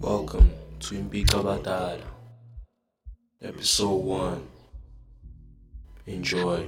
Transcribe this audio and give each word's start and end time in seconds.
Welcome 0.00 0.50
to 0.80 0.94
Imbika 0.94 1.44
Badala, 1.44 2.00
episode 3.42 4.02
1. 4.02 4.42
Enjoy. 6.06 6.66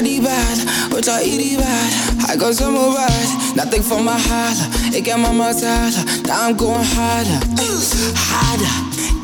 Scallybad, 0.00 0.56
Scallybad, 0.56 0.92
what 0.92 1.08
I 1.08 1.22
eat 1.24 1.58
bad. 1.58 2.30
I 2.30 2.36
got 2.36 2.54
some 2.54 2.72
more 2.72 2.94
bad, 2.94 3.56
nothing 3.56 3.82
for 3.82 4.00
my 4.02 4.16
holla. 4.16 4.96
Ik 4.96 5.06
heb 5.06 5.18
mama 5.18 5.52
tala, 5.52 6.04
now 6.24 6.48
I'm 6.48 6.56
going 6.56 6.84
harder, 6.96 7.40
harder. 8.16 8.72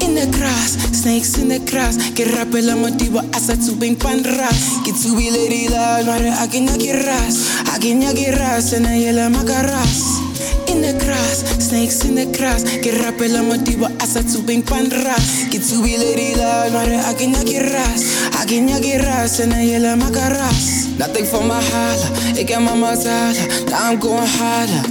In 0.05 0.15
the 0.15 0.27
grass, 0.37 0.77
snakes 0.93 1.39
in 1.39 1.49
the 1.49 1.59
grass. 1.61 1.97
Get 2.13 2.29
rappela 2.29 2.77
motivo 2.77 3.25
asa 3.35 3.57
tubing 3.57 3.97
panras. 3.97 4.85
Get 4.85 4.97
to 5.01 5.17
be 5.17 5.31
lady 5.31 5.69
la, 5.69 6.05
mare 6.05 6.31
akinya 6.45 6.77
kiras. 6.77 7.65
Akinya 7.73 8.13
kiras, 8.13 8.75
and 8.77 8.87
I 8.87 8.97
yell 8.97 9.31
makaras. 9.31 10.21
In 10.69 10.83
the 10.83 10.93
grass, 11.01 11.41
snakes 11.59 12.05
in 12.05 12.17
the 12.17 12.27
grass. 12.37 12.63
Get 12.83 13.01
rappela 13.01 13.41
motivo 13.41 13.89
asa 14.03 14.21
tubing 14.23 14.63
panras. 14.63 15.49
Get 15.51 15.63
to 15.73 15.83
be 15.83 15.97
lady 15.97 16.35
la, 16.37 16.69
mare 16.69 17.01
akinya 17.01 17.41
kiras. 17.43 18.29
Yell 18.49 19.97
makaras. 19.97 20.87
Nothing 20.99 21.27
for 21.27 21.43
my 21.43 21.61
holla, 21.61 22.09
ik 22.35 22.49
heb 22.49 22.61
mama 22.61 22.97
tala. 22.97 23.33
Now 23.71 23.91
I'm 23.91 23.99
going 23.99 24.27
harder, 24.27 24.83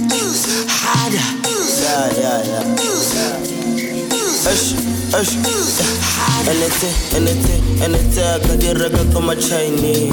harder. 0.68 1.24
Yeah, 1.80 2.10
yeah, 2.20 2.44
yeah. 2.44 2.76
Ish, 4.52 4.74
ish. 5.14 5.32
Anything, 6.48 6.96
anything, 7.16 7.62
anything. 7.82 8.40
Kadiraga 8.46 9.02
kama 9.12 9.34
Chinese. 9.36 10.12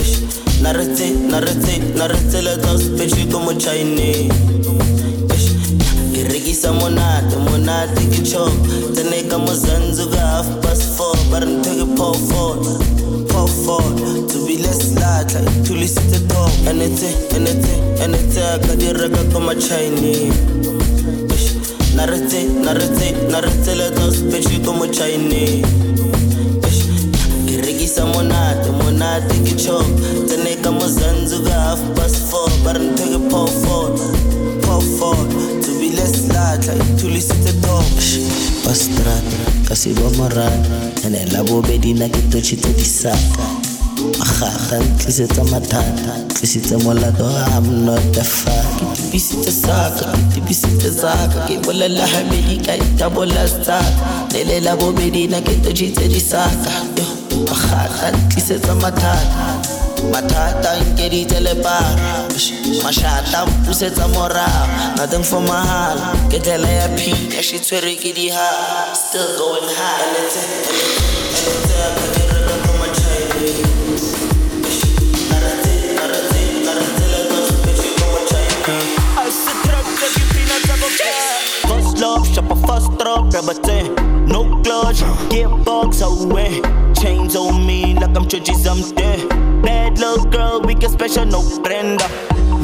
Ish. 0.00 0.14
Narete, 0.62 1.08
narete, 1.30 1.78
narete. 1.94 2.42
Let 2.42 2.64
us 2.66 2.88
bitch 2.88 3.30
como 3.30 3.52
Chinese. 3.52 4.30
Ish. 4.30 4.91
Kirigisa 6.52 6.72
monate, 6.72 7.36
monate 7.36 8.04
kichok. 8.10 8.52
Teneka 8.94 9.38
mozanzu 9.38 10.10
ga 10.10 10.18
half 10.18 10.62
past 10.62 10.98
four. 10.98 11.14
Take 11.62 11.96
paw 11.96 12.12
forward, 12.12 13.28
paw 13.30 13.46
forward. 13.46 14.28
To 14.28 14.46
be 14.46 14.58
less 14.58 14.94
light, 14.94 15.32
like 15.34 15.64
to 15.64 15.72
listen 15.72 16.04
to 16.12 16.28
talk. 16.28 16.52
Anything, 16.66 17.16
anything, 17.32 17.80
anything. 18.00 18.60
Kadiraga 18.68 19.32
kama 19.32 19.54
Chinese. 19.54 20.36
Ish. 21.32 21.54
Narete, 21.96 22.44
narete, 22.60 23.30
narete. 23.30 23.74
Let 23.74 23.98
us 24.00 24.20
bitch 24.20 24.62
como 24.62 24.86
Chinese. 24.92 25.64
Ish. 26.68 26.84
Kirigisa 27.48 28.04
monate, 28.04 28.70
monate 28.72 29.34
kichok. 29.46 29.86
Teneka 30.28 30.70
mozanzu 30.70 31.42
ga 31.44 31.50
half 31.50 31.96
past 31.96 32.16
four. 32.30 32.46
Baran 32.62 32.94
take 32.94 33.30
paw 33.30 33.46
forward, 33.46 33.98
less 36.62 36.68
light, 36.68 36.78
like 36.78 36.98
to 37.00 37.06
listen 37.08 37.40
to 37.44 37.60
talk. 37.62 37.84
Pastrata, 38.62 39.68
kasi 39.68 39.92
ba 39.94 40.06
marana 40.18 40.78
Ene 41.04 41.26
la 41.32 41.42
bobedi 41.42 41.94
na 41.98 42.06
ke 42.08 42.22
tochitse 42.30 42.72
disaka 42.78 43.42
Magaga 44.18 44.78
ntlisetsa 44.78 45.44
mathata 45.44 46.14
Tlisitse 46.28 46.76
molato 46.84 47.26
I'm 47.26 47.84
not 47.84 48.00
the 48.14 48.22
fuck. 48.22 48.54
Ke 48.78 48.86
tipisitse 48.96 49.50
saka, 49.50 50.12
ke 50.12 50.34
tipisitse 50.34 50.90
saka. 50.94 51.46
Ke 51.48 51.58
bolela 51.58 52.06
habedi 52.06 52.62
ka 52.64 52.76
itabola 52.76 53.48
staka 53.48 54.30
Lele 54.32 54.60
la 54.60 54.76
bobedi 54.76 55.26
na 55.28 55.40
ke 55.40 55.58
tochitse 55.62 56.08
disaka. 56.08 56.70
Yo, 56.96 57.04
magaga 57.50 58.14
ntlisetsa 58.16 58.74
mathata 60.10 60.70
mathata 60.72 60.76
nkeditse 60.80 61.40
lepara 61.40 62.28
mashata 62.82 63.46
mpusetsa 63.46 64.08
morago 64.08 64.66
nothing 64.96 65.22
for 65.22 65.42
mahala 65.42 66.14
ke 66.30 66.38
tlela 66.38 66.68
ya 66.68 66.88
phika 66.88 67.42
shi 67.42 67.58
tshwere 67.60 67.96
ke 67.96 68.12
diha 68.12 68.48
still 68.94 69.38
going 69.38 69.68
high 69.76 70.12
di. 70.14 70.82
First 81.68 81.98
love, 81.98 82.26
shop 82.34 82.50
a 82.50 82.56
first 82.66 82.98
drop, 82.98 83.30
ten. 83.62 83.94
No 84.26 84.60
clutch, 84.62 85.00
gearbox 85.30 86.02
away. 86.02 86.60
Chains 86.94 87.36
on 87.36 87.66
me 87.66 87.94
like 87.94 88.16
I'm 88.16 88.28
churchy 88.28 88.54
something. 88.54 89.51
Bad 89.62 89.98
little 89.98 90.24
girl, 90.26 90.60
we 90.60 90.74
get 90.74 90.90
special, 90.90 91.24
no 91.24 91.42
Brenda. 91.62 92.06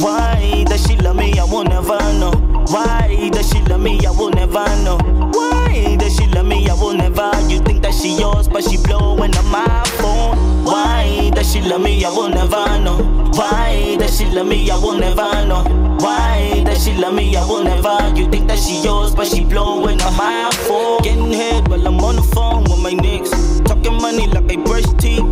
Why 0.00 0.64
does 0.66 0.86
she 0.86 0.97
love 0.97 1.16
me? 1.16 1.38
I 1.38 1.44
will 1.44 1.64
never 1.64 1.98
know. 2.19 2.32
Why 2.69 3.31
does 3.32 3.50
she 3.50 3.60
love 3.62 3.81
me? 3.81 4.04
I 4.06 4.10
will 4.10 4.31
never 4.31 4.64
know. 4.84 4.98
Why 5.32 5.97
does 5.98 6.16
she 6.16 6.26
love 6.26 6.47
me? 6.47 6.69
I 6.69 6.75
will 6.75 6.94
never. 6.94 7.31
You 7.48 7.60
think 7.60 7.82
that 7.82 7.94
she 7.94 8.19
yours, 8.19 8.48
but 8.48 8.64
she 8.64 8.76
blowing 8.76 9.36
on 9.36 9.47
my 9.47 9.84
phone. 9.98 10.64
Why 10.64 11.31
does 11.34 11.53
she 11.53 11.60
love 11.62 11.81
me? 11.81 12.04
I 12.04 12.10
will 12.10 12.28
never 12.28 12.78
know. 12.81 12.98
Why 13.34 13.97
does 13.98 14.16
she 14.19 14.26
love 14.26 14.47
me? 14.47 14.70
I 14.70 14.76
will 14.76 14.98
never 14.98 15.47
know. 15.47 15.65
Why 16.00 16.62
does 16.65 16.84
she 16.84 16.94
love 16.94 17.15
me? 17.15 17.34
I 17.36 17.44
will 17.44 17.65
never. 17.65 17.98
You 18.16 18.30
think 18.30 18.48
that 18.48 18.59
she 18.59 18.82
yours, 18.82 19.15
but 19.15 19.26
she 19.26 19.44
blowing 19.44 20.00
on 20.03 20.16
my 20.16 20.50
phone. 20.66 21.03
Getting 21.03 21.32
head 21.32 21.69
while 21.69 21.86
I'm 21.86 21.98
on 22.00 22.16
the 22.16 22.22
phone 22.22 22.65
with 22.65 22.78
my 22.78 22.92
niggas. 22.92 23.65
Talking 23.65 24.00
money 24.00 24.26
like 24.26 24.50
I 24.53 24.56
brush 24.62 24.84
teeth. 24.98 25.28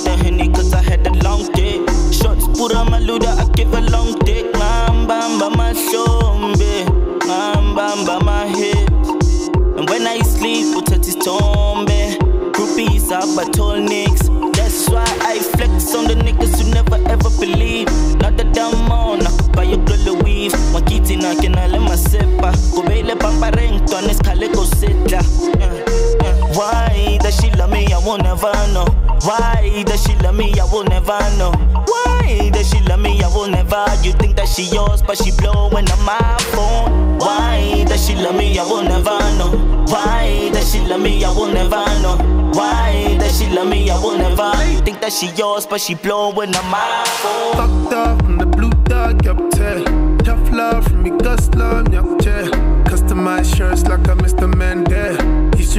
Up 0.00 0.18
the 0.18 0.24
henny 0.24 0.48
cause 0.48 0.72
I 0.72 0.82
had 0.82 1.06
a 1.06 1.12
long 1.24 1.52
day. 1.52 1.84
Shots 2.10 2.46
pura 2.56 2.84
maluda, 2.88 3.36
I 3.36 3.44
give 3.52 3.74
a 3.74 3.80
long 3.80 4.18
dick. 4.20 4.46
Ngamba 4.54 5.54
my 5.56 5.72
shombe. 5.74 6.86
Ngamba 7.20 8.24
my 8.24 8.46
hips. 8.46 9.48
And 9.76 9.88
when 9.90 10.06
I 10.06 10.20
sleep, 10.20 10.74
put 10.74 10.90
at 10.92 11.04
his 11.04 11.16
tombe. 11.16 12.16
Groupies 12.52 13.10
up, 13.12 13.28
I 13.38 13.50
told 13.50 13.82
nicks. 13.90 14.28
That's 14.56 14.88
why 14.88 15.04
I 15.20 15.38
flex 15.38 15.94
on 15.94 16.06
the 16.06 16.14
niggas 16.14 16.62
who 16.62 16.70
never 16.72 16.96
ever 17.10 17.30
believe. 17.38 17.88
Not 18.16 18.38
that 18.38 18.58
I'm 18.58 18.90
on, 18.90 19.26
I 19.58 19.62
your 19.64 19.80
a 19.80 20.24
weave. 20.24 20.52
Wakiti 20.72 21.16
na 21.16 21.34
kinale 21.34 21.78
masepa. 21.78 22.52
Kubele 22.74 23.16
pampareng, 23.16 23.84
tones 23.86 24.18
kaleko 24.20 24.64
setla. 24.64 25.20
Uh. 25.60 25.99
Why 26.54 27.18
does 27.20 27.36
she 27.36 27.50
love 27.52 27.70
me? 27.70 27.86
I 27.92 27.98
will 27.98 28.18
never 28.18 28.52
know. 28.72 28.86
Why 29.22 29.82
does 29.86 30.02
she 30.02 30.14
love 30.16 30.34
me? 30.34 30.52
I 30.58 30.64
will 30.64 30.84
never 30.84 31.18
know. 31.38 31.52
Why 31.86 32.50
does 32.52 32.70
she 32.70 32.80
love 32.80 33.00
me? 33.00 33.22
I 33.22 33.28
will 33.28 33.48
never. 33.48 33.84
You 34.02 34.12
think 34.12 34.36
that 34.36 34.48
she 34.48 34.64
yours, 34.64 35.02
but 35.02 35.18
she 35.18 35.30
blowing 35.30 35.90
on 35.90 36.04
my 36.04 36.36
phone. 36.52 37.18
Why 37.18 37.84
does 37.86 38.06
she 38.06 38.14
love 38.16 38.34
me? 38.34 38.58
I 38.58 38.64
will 38.64 38.82
never 38.82 39.18
know. 39.38 39.84
Why 39.86 40.50
does 40.52 40.72
she 40.72 40.80
love 40.80 41.00
me? 41.00 41.24
I 41.24 41.30
will 41.30 41.52
never 41.52 41.84
know. 42.02 42.16
Why 42.52 43.16
does 43.18 43.38
she 43.38 43.48
love 43.50 43.68
me? 43.68 43.88
I 43.90 43.98
will 43.98 44.18
never. 44.18 44.50
You 44.72 44.80
think 44.80 45.00
that 45.02 45.12
she 45.12 45.28
yours, 45.36 45.66
but 45.66 45.80
she 45.80 45.94
blowing 45.94 46.54
on 46.56 46.70
my 46.70 47.04
phone. 47.22 47.54
Fucked 47.56 47.94
up 47.94 48.22
from 48.22 48.38
the 48.38 48.46
blue 48.46 48.70
dog, 48.84 49.26
up 49.26 49.38
te. 49.50 49.84
Tough 50.24 50.50
love 50.50 50.84
from 50.84 51.02
me, 51.04 51.10
Gus 51.10 51.48
love, 51.54 51.86
te. 51.86 52.50
Customized 52.90 53.56
shirts 53.56 53.84
like 53.84 54.08
I 54.08 54.14
missed 54.14 54.38
the 54.38 54.48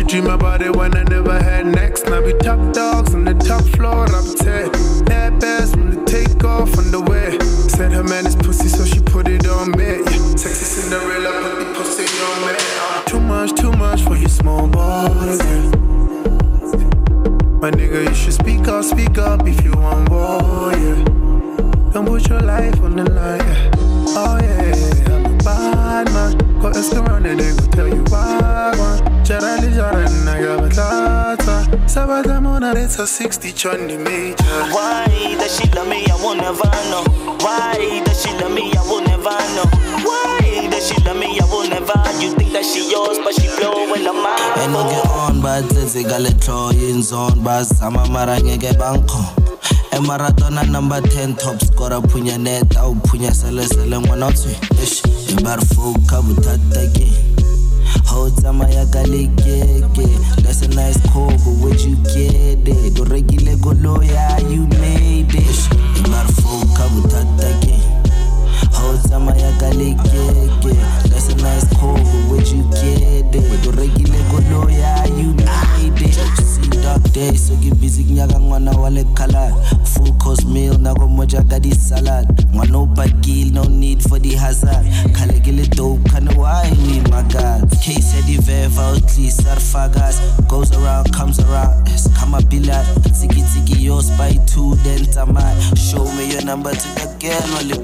to 0.01 0.07
dream 0.07 0.27
about 0.27 0.61
it 0.61 0.75
when 0.75 0.95
I 0.95 1.03
never 1.03 1.37
had 1.41 1.65
next. 1.65 2.05
Now 2.05 2.21
we 2.21 2.33
top 2.33 2.73
dogs 2.73 3.13
on 3.13 3.23
the 3.25 3.33
top 3.33 3.63
floor, 3.75 4.05
up 4.05 4.25
te. 4.41 5.03
Bad 5.05 5.39
bass 5.39 5.71
from 5.71 5.91
the 5.91 6.03
take 6.05 6.43
off 6.43 6.77
on 6.77 6.91
the 6.91 7.01
way. 7.01 7.37
Said 7.69 7.91
her 7.91 8.03
man 8.03 8.25
is 8.25 8.35
pussy, 8.35 8.67
so 8.67 8.83
she 8.85 8.99
put 9.01 9.27
it 9.27 9.47
on 9.47 9.71
me. 9.71 9.85
Yeah. 9.85 10.35
Sexy 10.35 10.65
Cinderella, 10.65 11.31
put 11.43 11.59
the 11.59 11.73
pussy 11.75 12.05
on 12.27 12.37
me. 12.47 12.53
Too 13.05 13.19
much, 13.19 13.53
too 13.53 13.71
much 13.73 14.01
for 14.01 14.15
you 14.15 14.27
small 14.27 14.67
boys. 14.67 15.41
girl. 15.41 15.69
My 17.61 17.69
nigga, 17.69 18.07
you 18.07 18.15
should 18.15 18.33
speak 18.33 18.67
up, 18.67 18.83
speak 18.83 19.17
up 19.17 19.47
if 19.47 19.63
you 19.63 19.73
want 19.73 20.09
war, 20.09 20.71
yeah. 20.73 21.03
Don't 21.93 22.07
put 22.07 22.27
your 22.27 22.39
life 22.39 22.79
on 22.81 22.95
the 22.95 23.09
line, 23.09 23.39
yeah. 23.39 23.71
Oh 24.17 24.39
yeah, 24.41 24.75
yeah, 24.75 25.15
I'm 25.15 25.25
a 25.25 25.37
bad 25.43 26.07
man. 26.13 26.59
Go 26.59 26.69
ask 26.69 26.93
around 26.93 27.25
and 27.25 27.39
they 27.39 27.51
go 27.55 27.67
tell 27.71 27.87
you 27.87 28.03
why, 28.09 29.10
man. 29.39 29.59
Charlie 29.59 29.73
Jaran, 29.75 30.27
I 30.27 30.41
got 30.41 30.65
a 30.65 30.69
tata. 30.69 31.77
Sabata 31.87 32.41
Mona, 32.41 32.73
it's 32.75 32.99
a 32.99 33.07
60 33.07 33.51
Johnny 33.53 33.97
Major. 33.97 34.43
Why 34.73 35.05
does 35.37 35.57
she 35.59 35.67
love 35.71 35.87
me? 35.87 36.05
I 36.07 36.15
will 36.15 36.35
never 36.35 36.71
know. 36.89 37.03
Why 37.39 38.01
does 38.05 38.21
she 38.23 38.31
love 38.39 38.51
me? 38.53 38.71
I 38.75 38.81
will 38.83 39.01
never 39.01 39.37
know. 39.55 39.67
Why 40.03 40.67
does 40.69 40.87
she 40.89 40.95
love 41.03 41.17
me? 41.17 41.39
I 41.39 41.45
will 41.45 41.67
never. 41.69 41.93
You 42.21 42.33
think 42.35 42.53
that 42.53 42.65
she 42.65 42.89
yours, 42.89 43.17
but 43.23 43.33
she 43.35 43.47
blowing 43.57 44.07
on 44.07 44.15
my 44.23 44.35
And 44.59 44.73
no 44.73 44.83
get 44.89 45.03
phone. 45.05 45.35
on, 45.37 45.41
but 45.41 45.65
it's 45.77 45.95
a 45.95 46.03
galetro 46.03 46.71
in 46.73 47.01
zone, 47.01 47.43
but 47.43 47.63
some 47.65 47.95
marangeke 47.95 48.77
banko. 48.77 49.19
E 49.93 49.97
maratona 49.99 50.63
number 50.71 51.01
10 51.01 51.35
top 51.35 51.59
scorer 51.61 51.99
punya 52.01 52.37
net 52.39 52.77
au 52.77 52.95
punya 52.95 53.33
sele 53.33 53.63
sele 53.67 53.99
ngwana 53.99 54.31
tswe. 54.31 54.55
Ish, 54.81 55.01
e 55.29 55.43
bar 55.43 55.59
fuka 55.59 56.21
butata 56.21 56.87
ke. 56.93 57.30
Whole 59.11 59.27
time 59.27 59.41
I 59.43 59.79
got 59.81 60.43
That's 60.43 60.61
a 60.61 60.69
nice 60.69 60.99
call, 61.11 61.31
but 61.31 61.55
where'd 61.59 61.81
you 61.81 61.95
get 61.97 62.65
it? 62.67 62.95
The 62.95 63.03
regular 63.09 63.57
go 63.57 63.71
lawyer, 63.71 64.30
number 97.23 97.75
to 97.75 97.80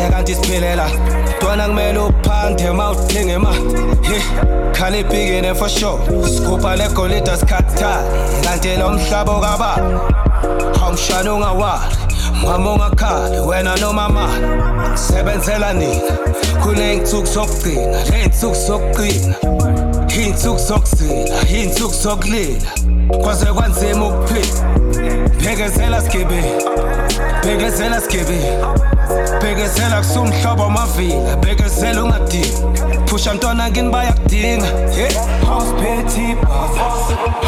nokheshe 0.00 0.10
kanti 0.10 0.34
siphilela 0.34 0.86
ntwana 1.36 1.66
kumele 1.68 1.98
uphande 1.98 2.70
ma 2.72 2.90
udinge 2.90 3.38
ma. 3.38 3.52
He 4.02 4.20
khali 4.72 5.00
ibhikine 5.00 5.54
for 5.54 5.68
sure. 5.68 5.98
Sikhupha 6.28 6.76
legolida 6.76 7.36
sikhathali 7.36 8.42
kanti 8.42 8.76
lo 8.76 8.90
mhlaba 8.90 9.40
kaba 9.40 9.76
awumshana 10.82 11.34
ungawali 11.34 11.96
mama 12.44 12.72
ungakhali 12.72 13.38
wena 13.40 13.76
noma 13.76 14.08
mani. 14.08 14.46
Sebenzela 14.96 15.72
nina. 15.72 16.16
Kuney'nsuku 16.62 17.26
zokugcina 17.26 18.04
ley'nsuku 18.10 18.54
zokugcina. 18.54 19.34
Iy'nsuku 20.08 20.58
zokuzila 20.58 21.36
iy'nsuku 21.50 21.94
zokulila. 21.94 22.70
Kwaze 23.22 23.46
kwanzima 23.46 24.06
ukuphila. 24.08 24.60
Phekezela 25.40 26.00
skibi 26.02 26.42
Phekezela 27.42 28.00
skibi 28.00 28.40
Phekezela 29.40 29.98
kusumhlobo 29.98 30.70
mavila 30.70 31.36
Phekezela 31.36 32.04
ungadingi. 32.04 32.52
Phusha 33.06 33.34
mntwana 33.34 33.70
kini 33.70 33.90
bayakudinga 33.90 34.66
House 35.46 35.72
petty 35.80 36.36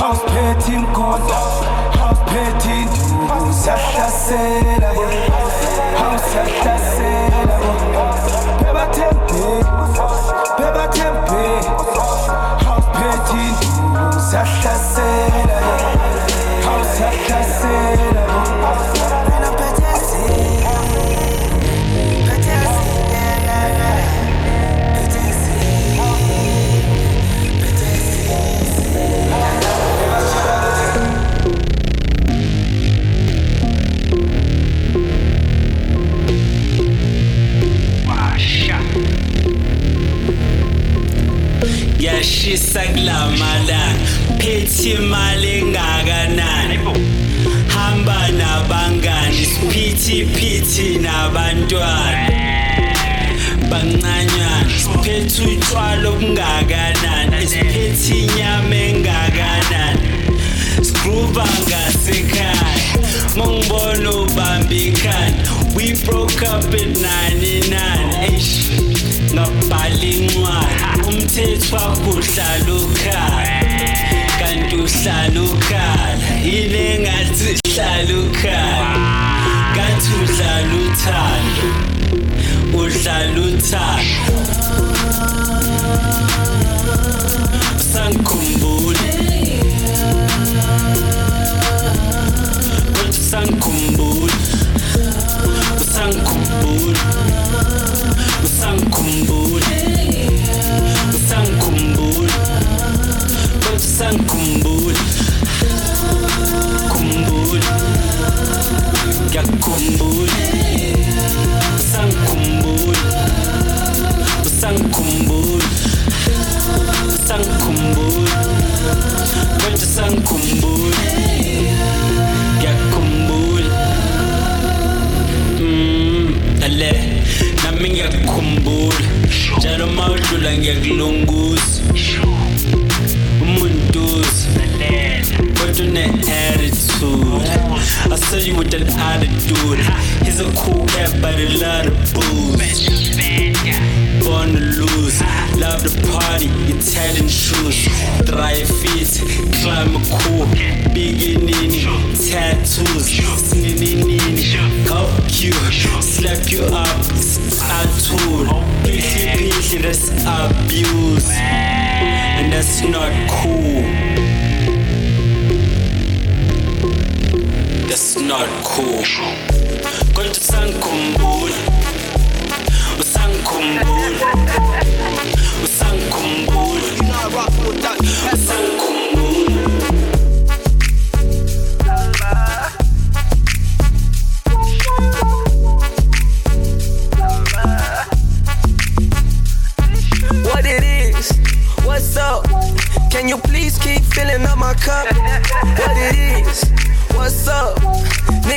House 0.00 0.20
petty 0.34 0.76
mkondo 0.76 1.34
House 1.98 2.20
petty 2.24 2.68
ndugu 2.68 3.52
Siyahlasela 3.62 4.88
House 5.98 6.36
yahlasela 6.36 7.58
Pheba 8.58 8.86
tempe 8.86 9.64
Pheba 10.56 10.88
tempe 10.88 11.68
House 11.94 12.32
yashisa 42.72 42.92
kulamalanga 42.92 44.06
phethe 44.38 44.90
imali 44.90 45.48
engakanani? 45.58 46.78
Hamba 47.68 48.28
nabangani 48.28 49.46
siphithiphithi 49.46 50.98
nabantwana. 50.98 52.28
Bancanyana 53.70 54.70
siphethe 54.78 55.42
utshwala 55.42 56.08
obungakanani? 56.08 57.46
Siphethe 57.46 58.18
inyama 58.18 58.76
engakanani? 58.76 60.00
Sigruba 60.82 61.44
ngasekhaya 61.44 62.56
mongibona 63.36 64.10
ubamba 64.10 64.74
ikhanda 64.74 65.50
we 65.74 65.94
broke 66.04 66.42
up 66.42 66.64
at 66.64 66.96
99 66.96 68.91
ngabhala 69.34 70.06
incwadi 70.14 70.82
umthetho 71.08 71.76
wakho 71.76 72.10
uhlala 72.10 72.72
ukhala 72.84 73.60
kanti 74.38 74.76
uhlala 74.84 75.40
ukhala 75.48 76.28
yini 76.44 76.80
engathi 76.92 77.50
hlala 77.68 78.14
ukhala 78.24 78.92
kanti 79.76 80.10
udlala 80.22 80.74
uthando 80.84 81.68
udlala 82.80 83.40
uthando 83.48 84.36
sangikhumbula 87.92 88.71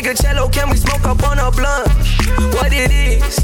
Nigga 0.05 0.21
cello, 0.21 0.47
can 0.49 0.69
we 0.69 0.77
smoke 0.77 1.03
up 1.05 1.23
on 1.23 1.39
a 1.39 1.49
blunt? 1.49 1.89
What 2.53 2.71
it 2.71 2.91
is? 2.91 3.39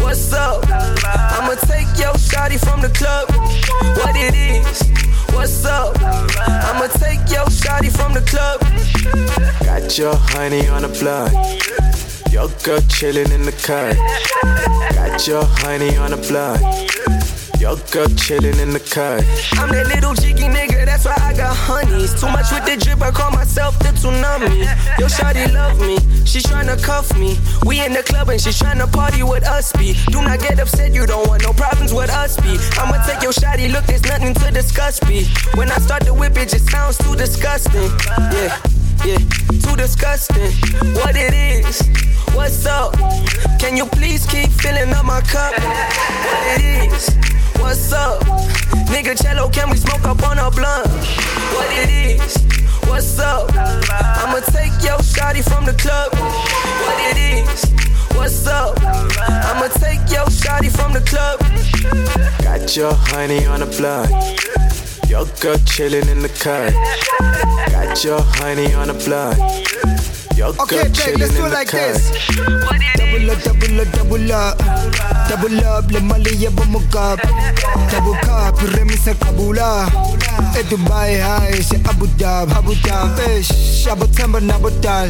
What's 0.00 0.32
up? 0.32 0.64
I'ma 0.66 1.56
take 1.66 1.88
your 1.98 2.14
shotty 2.14 2.58
from 2.58 2.80
the 2.80 2.88
club. 2.88 3.28
What 3.98 4.16
it 4.16 4.34
is? 4.34 4.80
What's 5.34 5.66
up? 5.66 5.94
I'ma 6.00 6.86
take 6.96 7.20
your 7.28 7.44
shotty 7.52 7.94
from 7.94 8.14
the 8.14 8.22
club. 8.22 8.60
Got 9.62 9.98
your 9.98 10.16
honey 10.16 10.66
on 10.68 10.80
the 10.80 10.88
blunt. 10.88 11.34
Your 12.32 12.48
girl 12.64 12.80
chillin' 12.88 13.30
in 13.30 13.42
the 13.42 13.52
cut. 13.52 13.94
Got 14.94 15.26
your 15.26 15.44
honey 15.44 15.98
on 15.98 16.12
the 16.12 16.16
blunt. 16.16 17.15
Your 17.58 17.76
girl 17.90 18.06
chillin' 18.20 18.60
in 18.60 18.70
the 18.70 18.80
cut. 18.80 19.24
I'm 19.56 19.72
that 19.72 19.88
little 19.88 20.12
jiggy 20.12 20.44
nigga, 20.44 20.84
that's 20.84 21.06
why 21.06 21.16
I 21.16 21.32
got 21.32 21.56
honeys. 21.56 22.12
Too 22.12 22.28
much 22.28 22.52
with 22.52 22.66
the 22.66 22.76
drip, 22.76 23.00
I 23.00 23.10
call 23.10 23.30
myself 23.30 23.78
the 23.78 23.96
tsunami. 23.96 24.68
Yo, 25.00 25.06
shawty 25.06 25.50
love 25.54 25.80
me, 25.80 25.96
she's 26.26 26.44
tryna 26.44 26.76
cuff 26.82 27.16
me. 27.16 27.38
We 27.64 27.82
in 27.82 27.94
the 27.94 28.02
club 28.02 28.28
and 28.28 28.38
she's 28.38 28.58
tryna 28.58 28.92
party 28.92 29.22
with 29.22 29.46
us, 29.48 29.72
be. 29.72 29.94
Do 30.12 30.20
not 30.20 30.40
get 30.40 30.60
upset, 30.60 30.92
you 30.92 31.06
don't 31.06 31.26
want 31.28 31.44
no 31.44 31.52
problems 31.54 31.94
with 31.94 32.10
us, 32.10 32.36
be. 32.40 32.58
I'ma 32.76 33.02
take 33.06 33.22
your 33.22 33.32
shawty, 33.32 33.72
look, 33.72 33.86
there's 33.86 34.04
nothing 34.04 34.34
to 34.34 34.50
discuss, 34.50 35.00
be. 35.00 35.24
When 35.54 35.70
I 35.70 35.78
start 35.78 36.04
to 36.04 36.12
whip 36.12 36.36
it, 36.36 36.50
just 36.50 36.68
sounds 36.68 36.98
too 36.98 37.16
disgusting. 37.16 37.88
Yeah, 38.36 38.60
yeah, 39.02 39.18
too 39.64 39.76
disgusting. 39.76 40.52
What 41.00 41.16
it 41.16 41.32
is, 41.32 41.80
what's 42.34 42.66
up? 42.66 42.92
Can 43.58 43.78
you 43.78 43.86
please 43.86 44.26
keep 44.26 44.50
filling 44.50 44.92
up 44.92 45.06
my 45.06 45.22
cup? 45.22 45.54
What 45.56 46.60
it 46.60 46.92
is 46.92 47.35
what's 47.66 47.92
up? 47.92 48.22
Nigga 48.94 49.20
cello, 49.20 49.48
can 49.50 49.68
we 49.70 49.76
smoke 49.76 50.04
up 50.04 50.22
on 50.22 50.38
a 50.38 50.48
blunt? 50.52 50.86
What 51.54 51.68
it 51.82 51.90
is, 51.90 52.36
what's 52.86 53.18
up? 53.18 53.50
I'ma 54.22 54.38
take 54.56 54.76
your 54.86 55.00
shotty 55.02 55.42
from 55.42 55.64
the 55.66 55.74
club. 55.74 56.12
What 56.84 56.98
it 57.10 57.18
is, 57.18 57.64
what's 58.16 58.46
up? 58.46 58.78
I'ma 59.48 59.66
take 59.84 60.02
your 60.14 60.28
shotty 60.40 60.70
from 60.70 60.92
the 60.92 61.02
club. 61.10 61.40
Got 62.44 62.76
your 62.76 62.94
honey 62.94 63.44
on 63.46 63.58
the 63.58 63.66
blunt. 63.66 64.12
Your 65.10 65.26
girl 65.42 65.58
chillin' 65.66 66.08
in 66.08 66.20
the 66.22 66.28
cut. 66.28 66.72
Got 67.72 68.04
your 68.04 68.20
honey 68.38 68.74
on 68.74 68.86
the 68.86 68.94
blunt. 68.94 69.38
Your 70.36 70.52
okay, 70.60 70.84
babe, 70.92 71.16
let's 71.16 71.32
do 71.32 71.46
it 71.46 71.52
like 71.52 71.70
this. 71.70 72.12
Double 72.36 73.30
up, 73.30 73.40
double 73.40 73.80
up, 73.80 73.88
double 73.96 74.32
up. 74.32 74.58
Double 75.28 75.64
up, 75.64 75.90
le 75.90 76.00
mali 76.00 76.36
ya 76.36 76.50
bumugap. 76.50 77.16
Double 77.90 78.14
cup, 78.20 78.54
remi 78.76 78.96
sa 78.96 79.14
kabula. 79.14 79.88
E 80.52 80.62
Dubai 80.68 81.16
high, 81.20 81.62
si 81.62 81.76
Abu 81.88 82.06
Dhabi. 82.20 82.52
Abu 82.52 82.74
Dhabi, 82.84 83.22
eh, 83.24 83.38
ish. 83.40 83.86
Abu 83.88 84.06
Tamba 84.08 84.40
na 84.40 84.58
Dal. 84.80 85.08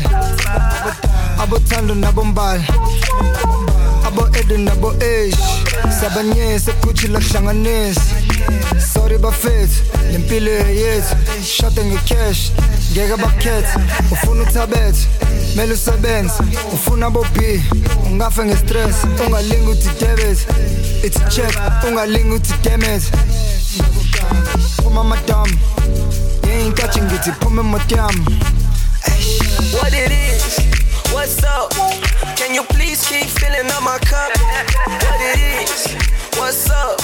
Abu 1.42 1.58
Tando 1.66 1.94
na 1.94 2.12
Bombal. 2.12 2.60
Abo 4.06 4.30
Eden, 4.38 4.68
abo 4.68 4.94
ish. 5.02 5.34
Sabanye, 5.90 6.58
sa 6.60 6.70
kuchi 6.82 7.08
la 7.08 7.18
shanganis. 7.18 7.98
Sorry 8.78 9.18
bafet, 9.18 9.55
yethu. 10.44 11.16
Shot 11.44 11.76
nge-cash, 11.76 12.50
ngeke 12.92 13.16
bakhethe. 13.16 13.78
Ufuna 14.12 14.42
uthabethe 14.42 15.06
mele 15.56 15.74
usebenze 15.74 16.34
ufuna 16.72 17.10
bophi 17.10 17.62
ungafe 18.06 18.44
ngestress 18.44 18.96
ungalingi 19.26 19.70
uthi 19.70 19.88
debit 20.00 20.38
it's 21.04 21.36
check 21.36 21.54
ungalingi 21.88 22.34
uthi 22.34 22.54
damn 22.62 23.00
phuma 24.76 25.04
madam 25.04 25.48
ngiyinkathi 26.44 27.00
ngithi 27.00 27.32
phuma 27.40 27.62
emotyam 27.62 28.14
What 29.72 29.92
it 29.92 30.10
is, 30.12 30.58
what's 31.12 31.42
up? 31.44 31.72
Can 32.36 32.54
you 32.54 32.62
please 32.64 33.06
keep 33.08 33.26
filling 33.26 33.70
up 33.70 33.82
my 33.82 33.98
cup? 33.98 34.30
What 35.04 35.20
it 35.20 35.38
is, 35.62 35.96
what's 36.38 36.70
up? 36.70 36.98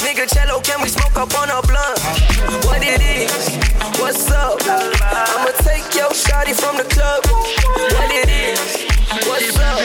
Nigga 0.00 0.26
cello, 0.32 0.60
can 0.60 0.80
we 0.82 0.88
smoke 0.88 1.16
up 1.16 1.34
on 1.38 1.50
a 1.50 1.60
blunt? 1.62 1.98
What 2.66 2.82
it 2.82 3.00
is, 3.02 3.56
what's 4.00 4.30
up? 4.30 4.58
I'ma 4.62 5.50
take 5.62 5.94
your 5.94 6.10
shotty 6.10 6.54
from 6.54 6.76
the 6.76 6.84
club. 6.84 7.24
What 7.26 8.10
it 8.10 8.28
is, 8.28 8.86
what's 9.26 9.58
up? 9.58 9.78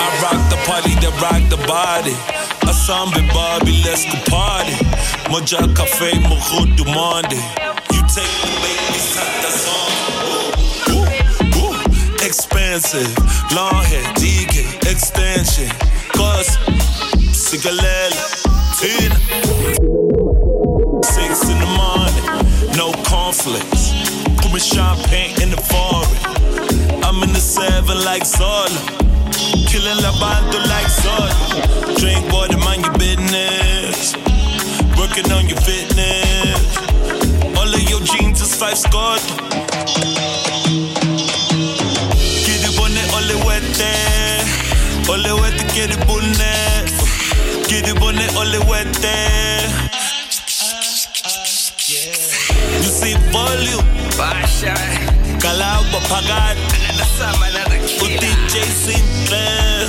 I 0.00 0.06
rock 0.22 0.40
the 0.50 0.58
party 0.66 0.94
that 1.02 1.14
rock 1.20 1.42
the 1.50 1.58
body. 1.66 2.16
Assemble 2.68 3.22
Barbie, 3.32 3.82
let's 3.84 4.04
go 4.04 4.18
party. 4.30 4.76
Moja 5.30 5.60
cafe, 5.74 6.12
mojo 6.28 6.66
demande. 6.76 7.38
You 7.92 8.02
take 8.08 8.34
the 8.42 8.50
baby, 8.62 8.98
set 8.98 9.32
the 9.42 9.50
song. 9.50 9.92
Ooh, 10.90 11.06
ooh, 11.58 11.76
expensive, 12.24 13.12
long 13.54 13.82
hair, 13.84 14.04
DK, 14.14 14.67
extension, 14.86 15.68
cause 16.12 16.56
cigalella, 17.32 18.22
Tina. 18.78 19.14
Six 21.02 21.48
in 21.48 21.58
the 21.58 21.70
morning, 21.76 22.76
no 22.76 22.92
conflicts. 23.04 23.92
Pouring 24.38 24.62
champagne 24.62 25.40
in 25.42 25.50
the 25.50 25.56
foreign. 25.70 27.02
I'm 27.04 27.22
in 27.22 27.32
the 27.32 27.40
seven 27.40 28.04
like 28.04 28.24
Zola. 28.24 28.68
Killing 29.66 30.02
la 30.02 30.12
bando 30.20 30.58
like 30.68 30.88
Zola. 30.88 31.94
Drink 31.96 32.32
water, 32.32 32.58
mind 32.58 32.84
your 32.84 32.94
business. 32.98 34.14
Working 34.98 35.30
on 35.32 35.48
your 35.48 35.60
fitness. 35.60 36.76
All 37.56 37.68
of 37.68 37.82
your 37.90 38.00
jeans 38.02 38.40
is 38.40 38.54
five 38.54 38.78
scored. 38.78 39.22
On 48.08 48.16
it, 48.18 48.34
all 48.36 48.54
it 48.54 48.64
wet 48.68 48.88
there. 49.00 49.60
Eh. 49.60 49.88
You 52.82 52.90
see 52.98 53.14
volume. 53.32 53.84
Kalagwa 55.42 56.00
phakathi. 56.08 56.78
U-DJ 58.02 58.54
Sinclair. 58.82 59.88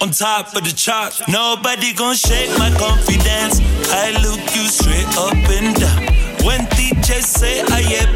On 0.00 0.10
top 0.10 0.56
of 0.56 0.64
the 0.64 0.72
chart, 0.72 1.14
nobody 1.28 1.92
gon' 1.94 2.16
shake 2.16 2.50
my 2.58 2.70
confidence. 2.76 3.60
I 3.90 4.10
look 4.24 4.42
you 4.56 4.66
straight 4.66 5.12
up 5.16 5.36
and 5.56 5.74
down. 5.76 6.00
When 6.44 6.66
DJ 6.76 7.22
say 7.22 7.62
I 7.68 7.80
am 8.00 8.12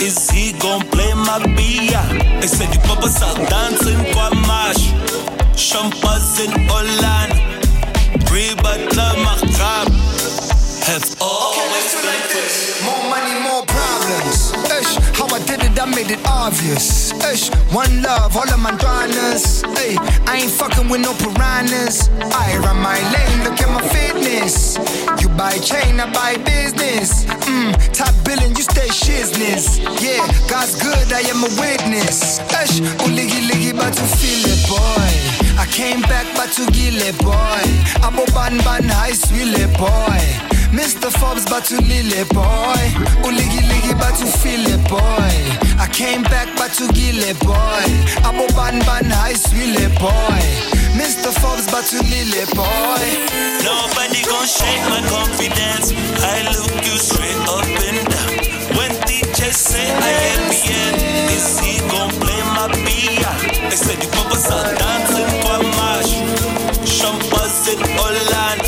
is 0.00 0.30
he 0.30 0.52
gon' 0.58 0.82
play 0.88 1.12
my 1.14 1.38
beer? 1.56 2.02
They 2.40 2.46
said 2.46 2.72
the 2.72 2.80
papas 2.86 3.22
are 3.22 3.38
dancing 3.48 4.02
kwa 4.12 4.30
mash. 4.46 5.33
Champagne 5.56 6.44
in 6.44 6.68
Holland. 6.68 7.32
Rebutler 8.30 9.14
Macab. 9.24 9.88
Have 10.86 11.16
always 11.20 11.94
been 12.02 12.23
did 15.74 15.82
I 15.82 15.86
made 15.86 16.10
it 16.10 16.20
obvious. 16.26 17.12
Ish, 17.12 17.50
one 17.72 18.02
love, 18.02 18.36
all 18.36 18.48
of 18.48 18.60
my 18.60 18.74
donors. 18.76 19.62
Hey, 19.78 19.96
I 20.26 20.42
ain't 20.42 20.52
fucking 20.52 20.88
with 20.88 21.00
no 21.00 21.12
piranhas. 21.14 22.08
I 22.20 22.58
run 22.58 22.78
my 22.80 22.98
lane, 23.12 23.44
look 23.44 23.60
at 23.60 23.70
my 23.70 23.82
fitness. 23.88 24.78
You 25.20 25.28
buy 25.30 25.58
chain, 25.58 26.00
I 26.00 26.10
buy 26.12 26.36
business. 26.44 27.24
Mm, 27.46 27.72
top 27.92 28.14
billing, 28.24 28.54
you 28.56 28.62
stay 28.62 28.88
shizness. 28.88 29.78
Yeah, 30.00 30.22
God's 30.48 30.80
good, 30.80 31.12
I 31.12 31.20
am 31.32 31.42
a 31.42 31.50
witness. 31.60 32.38
Ish, 32.62 32.80
uligi 33.04 33.48
ligi, 33.48 33.72
but 33.72 33.92
to 33.94 34.04
feel 34.18 34.44
it, 34.46 34.60
boy. 34.68 35.10
I 35.58 35.66
came 35.70 36.02
back, 36.02 36.26
but 36.36 36.50
to 36.56 36.70
gile, 36.70 37.12
boy. 37.18 37.66
Abo 38.06 38.26
ban 38.34 38.58
ban, 38.64 38.88
high 38.88 39.12
swile, 39.12 39.66
boy. 39.78 40.53
Mr. 40.74 41.06
Forbes, 41.06 41.44
but 41.46 41.64
to 41.66 41.76
lile 41.86 42.26
boy. 42.34 42.82
Uligi 43.22 43.62
ligi, 43.70 43.94
but 43.94 44.10
to 44.18 44.26
feel 44.26 44.66
it, 44.66 44.82
boy. 44.90 45.34
I 45.78 45.86
came 45.92 46.24
back, 46.24 46.50
but 46.58 46.72
to 46.78 46.90
gile 46.90 47.30
boy. 47.46 47.86
Abo 48.26 48.50
ban 48.58 48.82
ban 48.82 49.06
high 49.06 49.38
swile 49.38 49.86
boy. 50.02 50.42
Mr. 50.98 51.30
Forbes, 51.30 51.70
but 51.70 51.86
to 51.94 52.02
lile 52.10 52.42
boy. 52.58 53.06
Nobody 53.62 54.20
gon' 54.26 54.50
shake 54.50 54.82
my 54.90 54.98
confidence. 55.06 55.94
I 56.26 56.42
look 56.50 56.74
you 56.82 56.98
straight 56.98 57.38
up 57.54 57.70
and 57.86 58.02
down. 58.10 58.34
When 58.74 58.90
DJ 59.06 59.54
say 59.54 59.86
I 59.86 60.10
am 60.34 60.42
the 60.50 60.60
end, 60.74 60.98
is 61.30 61.54
he 61.62 61.78
gon' 61.86 62.10
play 62.18 62.42
my 62.50 62.66
beer? 62.82 63.30
They 63.70 63.78
say 63.78 63.94
the 63.94 64.10
papas 64.10 64.50
are 64.50 64.74
dancing 64.74 65.30
for 65.38 65.62
mash. 65.78 66.18
Champagne 66.82 67.34
in 67.70 68.63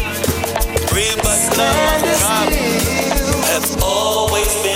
Holland. 0.97 1.21
Rebus 1.21 1.59
love 1.59 2.57
have 3.45 3.83
always 3.83 4.55
been 4.63 4.76